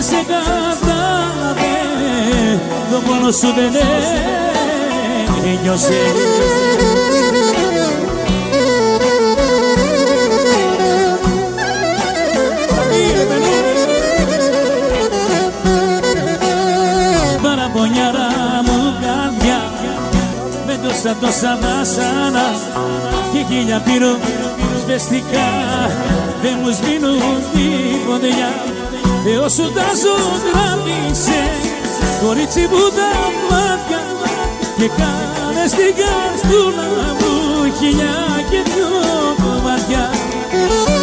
κανείς 0.06 0.10
δεν 0.10 0.18
σε 0.18 0.24
κατάλαβε 0.26 1.76
το 2.90 3.00
πόνο 3.06 3.30
σου 3.30 3.52
δεν 3.54 3.72
ένιωσε. 5.44 6.00
Παραπονιάρα 17.42 18.28
μου 18.64 18.94
καρδιά 19.00 19.70
με 20.66 20.78
τόσα 20.82 21.16
τόσα 21.20 21.58
βάσανα 21.60 22.54
και 23.32 23.44
χίλια 23.48 23.80
πύρω 23.80 24.16
σβεστικά 24.82 25.48
δεν 26.42 26.58
μου 26.62 26.70
σβήνουν 26.70 27.18
τη 27.52 27.66
φωτιά 28.06 28.75
Θεός 29.28 29.52
σου 29.52 29.72
τα 29.76 29.88
ζωγράφισε 30.02 31.40
κορίτσι 32.22 32.60
μου 32.70 32.84
τα 32.98 33.12
μάτια 33.48 34.02
και 34.78 34.88
κάνε 34.98 35.64
στην 35.72 35.92
καρδούλα 36.00 36.88
μου 37.18 37.32
χιλιά 37.78 38.18
και 38.50 38.60
δυο 38.70 38.90
κομμάτια. 39.42 40.04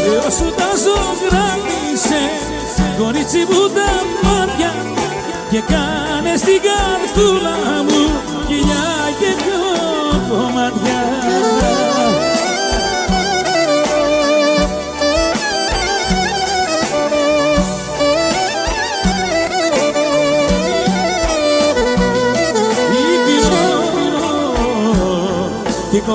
Θεός 0.06 0.34
σου 0.34 0.50
τα 0.60 0.70
ζωγράφισε 0.84 2.22
κορίτσι 3.00 3.42
μου 3.50 3.62
τα 3.76 3.92
μάτια 4.24 4.72
και 5.52 5.62
κάνε 5.74 6.34
στην 6.38 6.60
καρδούλα 6.68 7.58
μου 7.88 8.02
χιλιά 8.48 9.03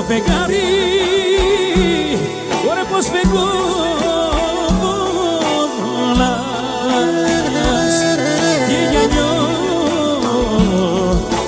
Τι 0.09 0.15
κοπεγάρι, 0.15 0.57
ωραία 2.69 2.85
πως 2.85 3.05
φεγγόλας 3.05 3.49
Και 8.67 8.79
γιανιό, 8.91 9.33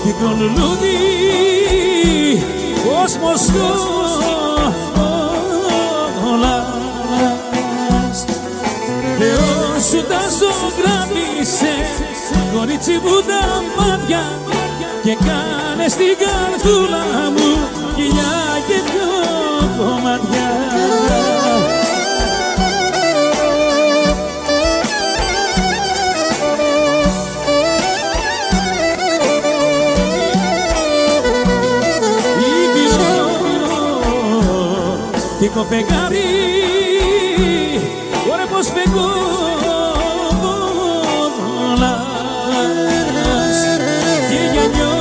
τι 0.04 0.12
κολουλούδι, 0.12 1.00
πως 2.84 3.12
μοσχόλας 3.22 3.56
Θεός 9.20 9.84
σου 9.90 10.02
τα 10.10 10.22
ζωγράφισε, 10.40 11.76
κορίτσι 12.54 12.92
μου 13.04 13.22
τα 13.28 13.64
μάτια. 13.78 14.24
Και 15.04 15.18
κάνε 15.26 15.88
στην 15.88 16.18
καρδούλα 16.22 17.04
μου 17.36 17.52
κοιλιά 17.96 18.51
Τι 35.62 35.68
κοπεγάρι, 35.68 36.18
ωραία 38.32 38.48
πως 38.48 38.68
φεγγόλας 38.68 39.12
και 44.30 44.40
γιανιό 44.54 44.98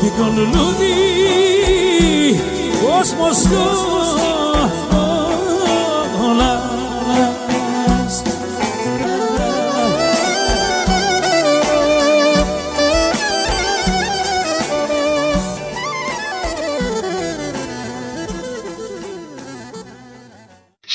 τι 0.00 0.08
κολουλούδι. 0.08 0.96
Πως 2.82 3.08
μοσχόλας 3.18 3.87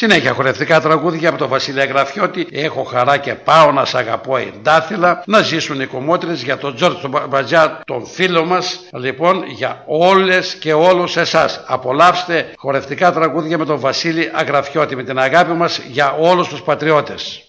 Συνέχεια 0.03 0.33
χορευτικά 0.33 0.81
τραγούδια 0.81 1.29
από 1.29 1.37
τον 1.37 1.47
Βασίλεια 1.47 1.85
Γραφιώτη. 1.85 2.47
Έχω 2.51 2.83
χαρά 2.83 3.17
και 3.17 3.33
πάω 3.33 3.71
να 3.71 3.85
σ' 3.85 3.95
αγαπώ 3.95 4.37
εντάθυλα. 4.37 5.23
Να 5.25 5.41
ζήσουν 5.41 5.81
οι 5.81 5.85
κομμότρες 5.85 6.43
για 6.43 6.57
τον 6.57 6.75
Τζόρτ 6.75 7.01
τον 7.01 7.11
Μπατζά, 7.29 7.81
τον 7.85 8.05
φίλο 8.05 8.45
μας. 8.45 8.79
Λοιπόν, 8.93 9.43
για 9.47 9.83
όλες 9.85 10.53
και 10.53 10.73
όλους 10.73 11.17
εσάς. 11.17 11.63
Απολαύστε 11.67 12.51
χορευτικά 12.55 13.11
τραγούδια 13.11 13.57
με 13.57 13.65
τον 13.65 13.79
Βασίλη 13.79 14.31
Αγραφιώτη. 14.33 14.95
Με 14.95 15.03
την 15.03 15.19
αγάπη 15.19 15.51
μας 15.51 15.77
για 15.77 16.15
όλους 16.19 16.47
τους 16.47 16.61
πατριώτες. 16.61 17.45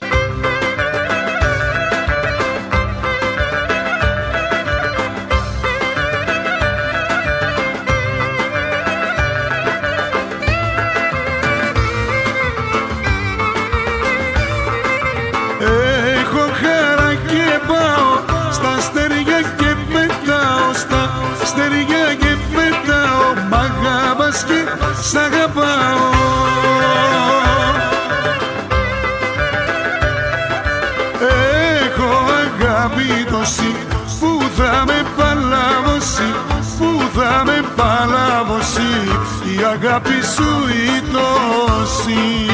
Αγάπη 40.39 41.87
σου 41.87 42.54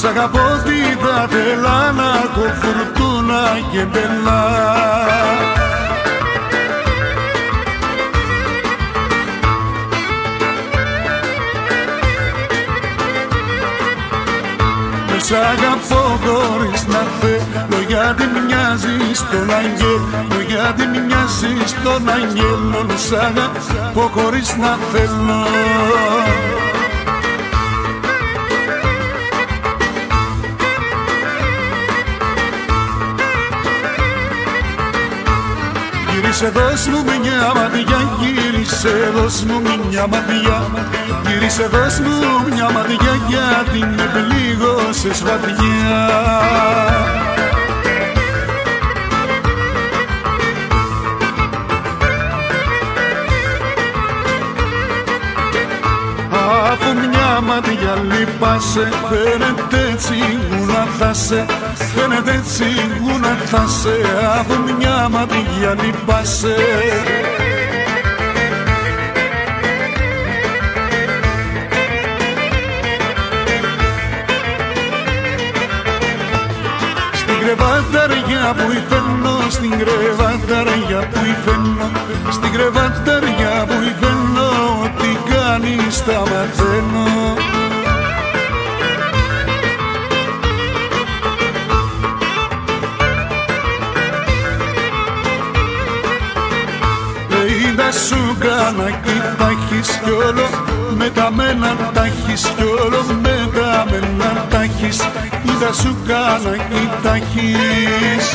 σ' 0.00 0.04
αγαπώ 0.04 0.46
τι 0.64 0.96
τα 0.96 1.28
θέλα, 1.30 1.92
να 1.92 2.08
έχω 2.24 2.54
φουρτούνα 2.60 3.42
και 3.72 3.84
μπελά. 3.90 4.44
Με 15.10 15.18
σ' 15.18 15.32
αγαπώ 15.32 16.18
χωρίς 16.24 16.86
να 16.86 17.02
θέλω 17.20 17.82
γιατί 17.88 18.24
μοιάζεις 18.24 19.18
στον 19.18 19.50
αγγέλο 19.58 20.40
γιατί 20.48 20.86
μοιάζεις 20.86 21.70
στον 21.70 22.08
αγγέλο 22.08 22.84
Να 22.88 22.96
σ' 22.96 23.12
αγαπώ 23.12 24.10
χωρίς 24.14 24.56
να 24.56 24.78
θέλω 24.92 26.57
Γύρισε 36.38 36.60
δώσ' 36.60 36.86
μου 36.86 37.04
μια 37.04 37.52
ματιά, 37.54 38.00
γύρισε 38.20 39.10
δώσ' 39.14 39.42
μου 39.42 39.60
μια 39.88 40.06
ματιά. 40.06 40.70
Γύρισε 41.26 41.66
δώσ' 41.66 42.00
μου 42.00 42.14
μια 42.54 42.70
ματιά 42.70 43.14
γιατί 43.28 43.78
με 43.78 44.06
πλήγωσες 44.12 45.22
βαθιά 45.22 46.08
Αφού 57.38 57.46
μια 57.46 57.54
ματιά 57.54 57.94
λυπάσαι 58.18 58.88
Φαίνεται 59.08 59.90
έτσι 59.92 60.14
να 60.66 60.86
θα 60.98 61.12
σε 61.14 61.46
Φαίνεται 61.94 62.32
έτσι 62.32 62.64
να 63.20 63.36
θα 63.46 63.66
σε 63.66 63.88
Αφού 64.38 64.54
μια 64.78 65.08
ματιά 65.08 65.74
λυπάσαι 65.84 66.56
Στην 77.12 77.38
κρεβαταριά 77.40 78.54
που 78.56 78.70
υφαίνω 78.70 79.50
Στην 79.50 79.70
κρεβαταριά 79.70 81.08
που 81.12 81.20
υφαίνω 81.24 81.90
Στην 82.30 82.52
κρεβαταριά 82.52 83.64
που 83.66 83.74
υφαίνω 83.82 84.18
Τι 84.38 84.47
κάνεις 85.60 86.04
τα 86.04 86.18
μαθαίνω 86.18 87.36
Λέει 97.30 97.74
να 97.76 97.90
σου 97.90 98.36
κάνα 98.38 98.90
κι 98.90 99.22
τα 99.38 99.48
έχεις 99.48 100.00
κι 100.04 100.10
όλο 100.10 100.48
Με 100.96 101.10
τα 101.10 101.30
μένα 101.30 101.76
τα 101.92 102.04
έχεις 102.04 102.42
κι 102.56 102.62
όλο 102.62 103.04
Με 103.22 103.48
τα 103.54 103.86
μένα 103.90 104.46
τα 104.50 104.62
έχεις 104.62 105.00
Είδα 105.44 105.72
σου 105.72 105.96
κάνα 106.06 106.56
κι 106.56 106.88
τα 107.02 107.14
έχεις 107.14 108.26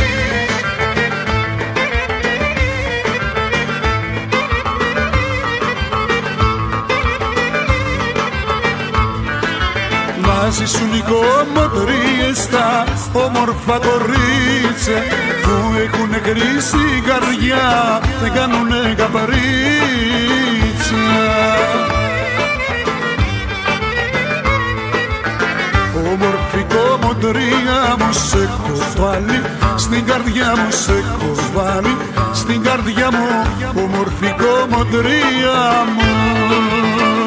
Μαζί 10.56 10.66
σου 10.66 10.86
νοικομοτρίες 10.86 12.48
τα 12.52 12.86
όμορφα 13.14 13.78
κορίτσια 13.88 15.00
που 15.44 15.54
έχουνε 15.84 16.18
χρήσει 16.24 17.02
καρδιά 17.08 17.66
δεν 18.22 18.32
κάνουνε 18.34 18.94
καπαρίτσια. 18.98 19.38
Όμορφη 26.14 26.66
κομμωτρία 26.74 27.96
μου 28.00 28.14
σε 28.14 28.38
έχω 28.38 28.74
βάλει 28.98 29.42
στην 29.76 30.06
καρδιά 30.06 30.54
μου 30.58 30.72
σε 30.72 30.92
έχω 30.92 31.34
βάλει 31.54 31.98
στην 32.34 32.64
καρδιά 32.64 33.12
μου 33.12 33.28
όμορφη 33.84 34.36
κομμωτρία 34.44 35.86
μου 35.96 37.23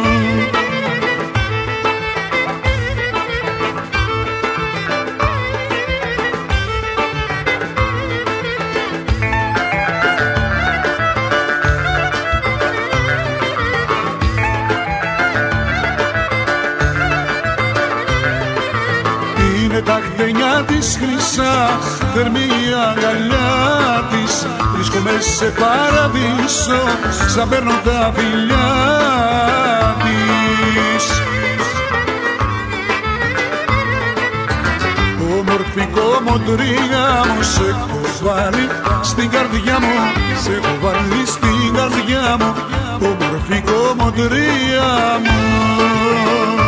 Θερμή 22.18 22.48
αγκαλιά 22.88 23.48
της. 24.10 24.46
Βρίσκομαι 24.74 25.10
σε 25.20 25.44
παραδείσο 25.44 26.82
Σαν 27.34 27.48
παίρνω 27.48 27.80
τα 27.84 28.12
φιλιά 28.16 28.68
της. 30.02 31.04
Όμορφη 35.38 35.88
κομμωτρία 35.92 37.04
μου 37.34 37.42
σε 37.42 37.62
έχω 37.68 38.00
βάλει 38.22 38.68
Στην 39.02 39.30
καρδιά 39.30 39.78
μου 39.80 39.94
σε 40.42 40.52
έχω 40.52 40.76
βάλει 40.82 41.26
Στην 41.26 41.74
καρδιά 41.74 42.36
μου. 42.40 42.54
Όμορφη 43.00 43.62
κομμωτρία 43.62 45.20
μου 45.24 46.65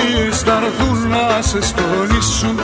κομμωτρίες 0.00 0.40
θα 0.40 0.62
έρθουν 0.64 1.08
να 1.08 1.42
σε 1.42 1.60
στολίσουν 1.62 2.56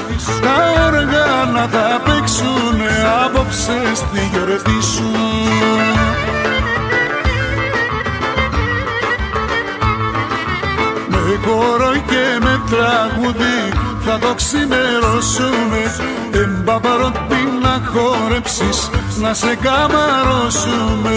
Τα 0.43 0.85
όργανα 0.87 1.69
θα 1.71 2.01
παίξουνε 2.05 2.91
απόψε 3.25 3.95
στη 3.95 4.31
γιορτή 4.33 4.83
σου. 4.83 5.11
Τραγούδι 12.71 13.73
θα 14.05 14.19
το 14.19 14.35
ξημερώσουμε 14.35 15.95
Εμπαπαρωτή 16.33 17.43
να 17.63 17.81
χορέψεις 17.93 18.91
να 19.21 19.35
σε 19.35 19.59
καμαρώσουμε 19.63 21.17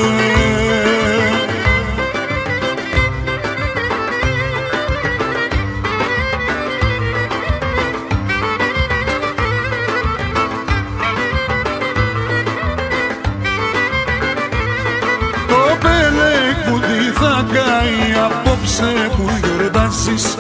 απόψε 18.80 19.10
που 19.16 19.30
γιορτάζεις 19.44 20.38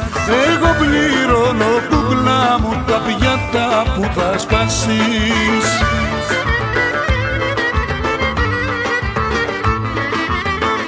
Εγώ 0.47 0.75
πληρώνω 0.79 1.81
κουκλά 1.89 2.59
μου 2.61 2.83
τα 2.87 3.01
πιάτα 3.05 3.83
που 3.95 4.01
θα 4.15 4.37
σπάσεις. 4.37 5.65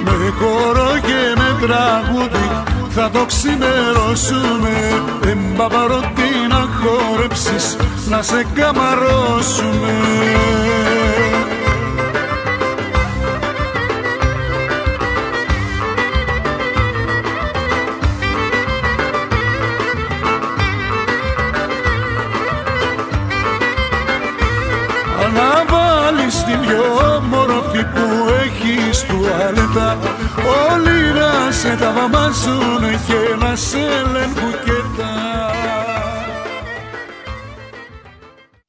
Με 0.04 0.32
χώρο 0.38 0.98
και 1.00 1.34
με 1.36 1.66
τραγούδι 1.66 2.62
θα 2.88 3.10
το 3.10 3.24
ξημερώσουμε. 3.24 5.02
Εμπαπαρωτή 5.26 6.32
να 6.48 6.68
χορέψεις 6.80 7.76
να 8.08 8.22
σε 8.22 8.46
καμαρώσουμε 8.54 9.92
έχεις 29.42 29.66
τουαλέτα 29.72 29.98
Όλοι 30.72 31.12
να 31.12 31.52
σε 31.52 31.76
τα 31.76 31.92
βαμάζουν 31.92 32.80
και 33.06 33.44
να 33.44 33.56
σε 33.56 33.78
λένε 33.78 34.26
μπουκέτα 34.34 35.32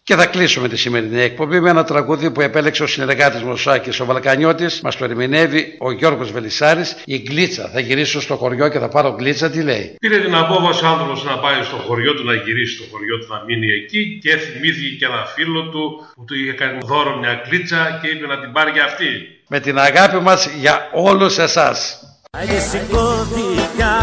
Και 0.05 0.15
θα 0.15 0.25
κλείσουμε 0.25 0.67
τη 0.67 0.77
σημερινή 0.77 1.21
εκπομπή 1.21 1.59
με 1.59 1.69
ένα 1.69 1.83
τραγούδι 1.83 2.31
που 2.31 2.41
επέλεξε 2.41 2.83
ο 2.83 2.87
συνεργάτης 2.87 3.41
μου 3.41 3.51
ο 3.51 3.55
Σάκης 3.55 3.99
ο 3.99 4.05
Βαλκανιώτης. 4.05 4.81
Μας 4.81 4.95
το 4.97 5.03
ερμηνεύει 5.03 5.77
ο 5.79 5.91
Γιώργος 5.91 6.31
Βελισάρη. 6.31 6.81
Η 7.05 7.17
γκλίτσα. 7.17 7.69
Θα 7.73 7.79
γυρίσω 7.79 8.21
στο 8.21 8.35
χωριό 8.35 8.69
και 8.69 8.79
θα 8.79 8.87
πάρω 8.87 9.15
γκλίτσα. 9.17 9.49
Τι 9.49 9.63
λέει. 9.63 9.95
Πήρε 9.99 10.19
την 10.19 10.35
απόφαση 10.35 10.85
ο 10.85 10.87
άνθρωπος 10.87 11.23
να 11.23 11.37
πάει 11.37 11.63
στο 11.63 11.75
χωριό 11.75 12.13
του, 12.13 12.23
να 12.23 12.33
γυρίσει 12.33 12.75
στο 12.75 12.85
χωριό 12.91 13.17
του, 13.19 13.27
να 13.29 13.43
μείνει 13.47 13.67
εκεί 13.71 14.19
και 14.21 14.37
θυμήθηκε 14.37 14.95
και 14.95 15.05
ένα 15.05 15.25
φίλο 15.25 15.61
του 15.69 16.05
που 16.15 16.23
του 16.25 16.35
είχε 16.35 16.51
κάνει 16.51 16.77
δώρο 16.81 17.17
μια 17.19 17.33
κλίτσα 17.33 17.99
και 18.01 18.07
είπε 18.07 18.27
να 18.27 18.39
την 18.39 18.51
πάρει 18.51 18.71
για 18.71 18.83
αυτή. 18.83 19.07
Με 19.55 19.59
την 19.59 19.79
αγάπη 19.79 20.19
μας 20.19 20.45
για 20.45 20.89
όλους 20.93 21.37
εσάς. 21.37 21.99
Άγιε 22.31 22.59
σηκώθηκα 22.59 23.95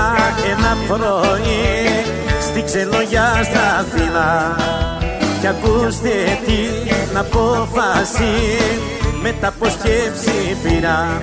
ένα 0.51 0.77
πρωί 0.89 2.05
στη 2.41 2.63
ξενογιά 2.63 3.41
στα 3.45 3.77
Αθήνα 3.79 4.57
κι 5.41 5.47
ακούστε 5.47 6.39
την 6.47 7.17
απόφαση 7.17 8.35
μετά 9.23 9.49
από 9.49 9.65
σκέψη 9.69 10.57
πήρα 10.63 11.23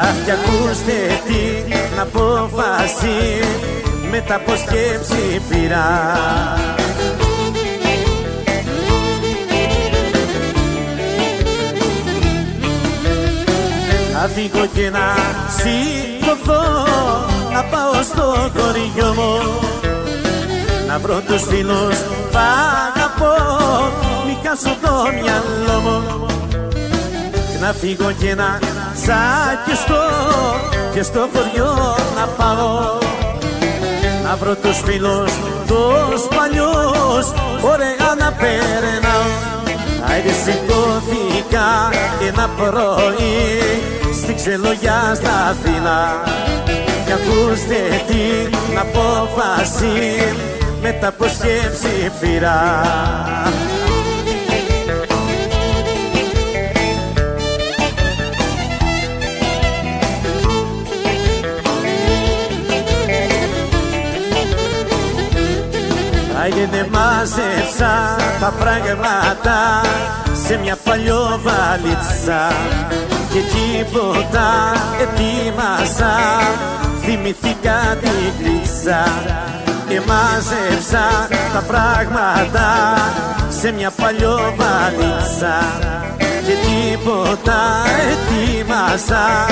Αχ 0.00 0.24
κι 0.24 0.30
ακούστε 0.30 1.20
την 1.26 2.00
απόφαση 2.00 3.40
μετά 4.10 4.34
από 4.34 4.56
σκέψη 4.56 5.40
πήρα 5.48 5.86
Θα 14.22 14.28
φύγω 14.28 14.66
και 14.74 14.90
να 14.90 15.14
σηκωθώ 15.56 16.62
να 17.52 17.62
πάω 17.62 18.02
στο 18.02 18.50
χωριό 18.56 19.14
μου. 19.14 19.38
Να 20.86 20.98
βρω 20.98 21.20
τους 21.26 21.42
φίλους 21.42 21.96
που 22.30 22.38
αγαπώ 22.88 23.34
μη 24.26 24.38
χάσω 24.44 24.76
το 24.82 24.92
μυαλό 25.12 25.80
μου. 25.80 26.26
Να 27.60 27.72
φύγω 27.72 28.12
και 28.20 28.34
να 28.34 28.58
τσακιστώ 28.94 30.04
και 30.94 31.02
στο 31.02 31.28
χωριό 31.32 31.96
να 32.16 32.26
πάω. 32.26 32.98
Να 34.24 34.36
βρω 34.36 34.54
τους 34.54 34.80
φίλους 34.84 35.32
τους 35.66 36.22
παλιούς 36.36 37.26
ωραία 37.62 38.14
να 38.18 38.32
περνάω. 38.32 39.28
Άιντε 40.10 40.32
σηκώθηκα 40.32 41.68
ένα 42.28 42.48
πρωί 42.56 43.90
στη 44.30 44.38
ξελογιά 44.38 45.12
στα 45.14 45.46
Αθήνα. 45.50 46.22
Και 47.06 47.12
ακούστε 47.12 48.04
την 48.06 48.78
απόφαση 48.78 50.34
μετά 50.82 51.08
από 51.08 51.24
σκέψη 51.24 52.12
πήρα. 52.20 52.82
Άιντε 66.42 66.68
δεν 66.70 66.86
μάζεψα 66.90 68.16
τα 68.40 68.52
πράγματα 68.58 69.80
σε 70.46 70.58
μια 70.58 70.76
παλιό 70.90 71.40
βαλίτσα. 71.42 72.52
Και 73.32 73.40
τίποτα 73.54 74.48
ετοίμασα. 75.00 76.14
Θυμηθήκα 77.00 77.96
την 78.00 78.32
κλίτσα. 78.38 79.04
Και 79.88 80.00
μάζεψα 80.08 81.28
τα 81.52 81.62
πράγματα 81.66 82.68
σε 83.48 83.72
μια 83.72 83.90
παλιό 83.90 84.54
βαλίτσα. 84.56 85.56
Και 86.18 86.54
τίποτα 86.66 87.60
ετοίμασα. 88.10 89.46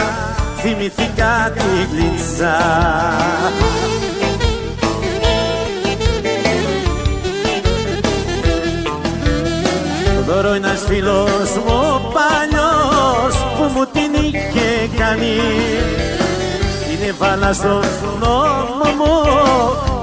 Θυμηθήκα 0.57 1.53
την 1.55 1.89
κλίτσα 1.91 2.57
δώρο 10.29 10.53
ένας 10.53 10.81
φίλος 10.87 11.51
μου 11.67 11.81
παλιός 12.17 13.35
που 13.57 13.65
μου 13.75 13.85
την 13.93 14.11
είχε 14.25 14.71
κάνει. 14.99 15.37
Την 16.89 17.09
έβαλα 17.09 17.53
στον 17.53 17.85
νόμο 18.21 18.89
μου 18.99 19.15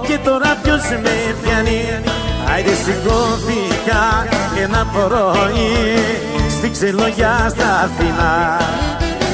και 0.08 0.18
τώρα 0.24 0.58
ποιος 0.64 0.82
με 1.04 1.36
πιάνει. 1.42 1.82
Άιντε 2.54 2.74
σηκώθηκα 2.84 4.28
ένα 4.64 4.88
πρωί 4.94 5.70
στη 6.58 6.70
ξελογιά 6.70 7.36
στα 7.50 7.70
Αθήνα. 7.86 8.60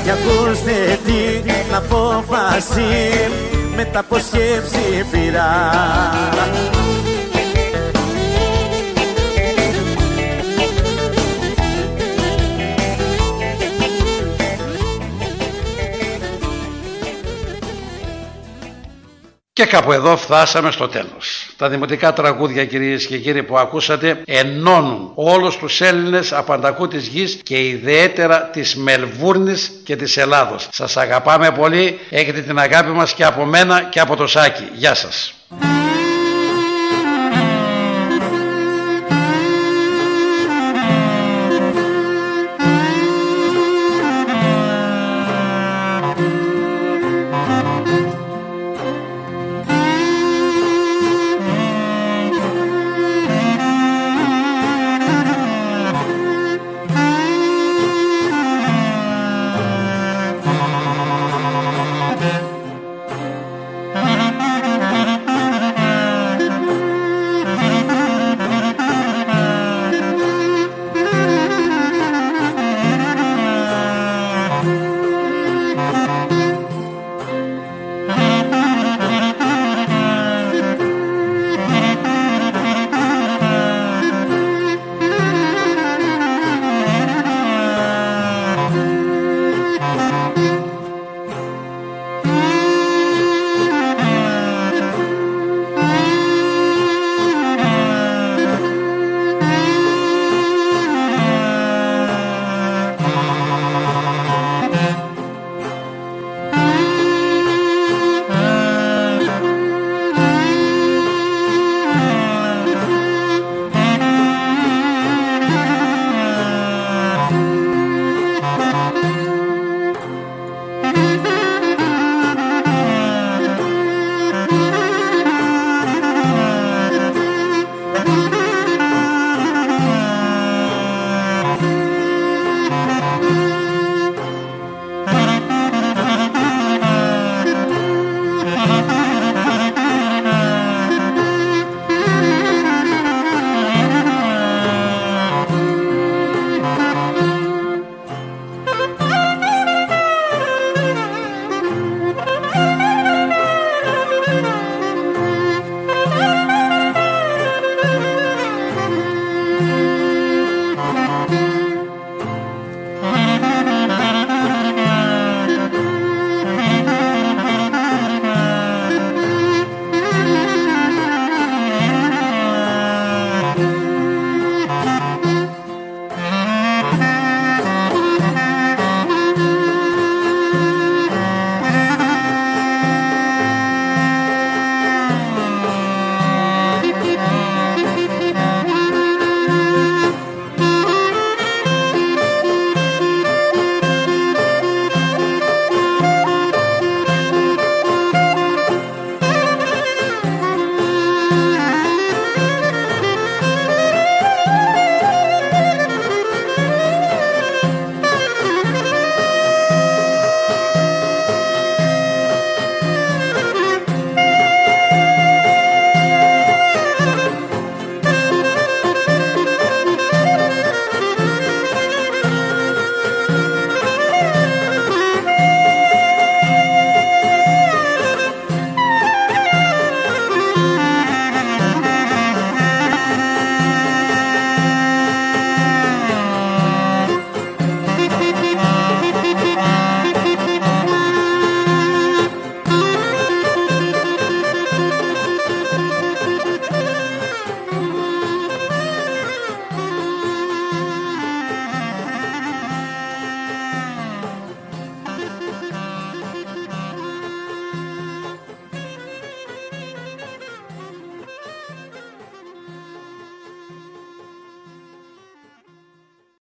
Και 0.04 0.12
ακούστε 0.12 1.00
την 1.06 1.76
απόφαση 1.76 2.90
μετά 3.76 4.00
από 4.00 4.16
σκέψη 4.20 5.06
πήρα 5.12 5.50
Και 19.62 19.68
κάπου 19.68 19.92
εδώ 19.92 20.18
φτάσαμε 20.18 20.72
στο 20.72 20.88
τέλος. 20.88 21.48
Τα 21.58 21.70
δημοτικά 21.70 22.14
τραγούδια 22.14 22.66
κυρίες 22.66 23.06
και 23.06 23.18
κύριοι 23.18 23.44
που 23.44 23.58
ακούσατε 23.58 24.22
ενώνουν 24.26 25.12
όλους 25.16 25.58
τους 25.58 25.82
Έλληνες 25.82 26.34
απαντακού 26.34 26.88
της 26.88 27.08
γης 27.08 27.40
και 27.44 27.68
ιδιαίτερα 27.68 28.42
της 28.42 28.76
Μελβούρνης 28.76 29.72
και 29.84 29.96
της 29.96 30.18
Ελλάδος. 30.18 30.68
Σας 30.72 30.98
αγαπάμε 30.98 31.52
πολύ, 31.52 32.00
έχετε 32.10 32.42
την 32.42 32.60
αγάπη 32.60 32.90
μας 32.90 33.14
και 33.14 33.26
από 33.26 33.46
μένα 33.46 33.84
και 33.84 34.00
από 34.00 34.16
το 34.16 34.28
Σάκη. 34.28 34.70
Γεια 34.74 34.94
σας. 34.94 35.34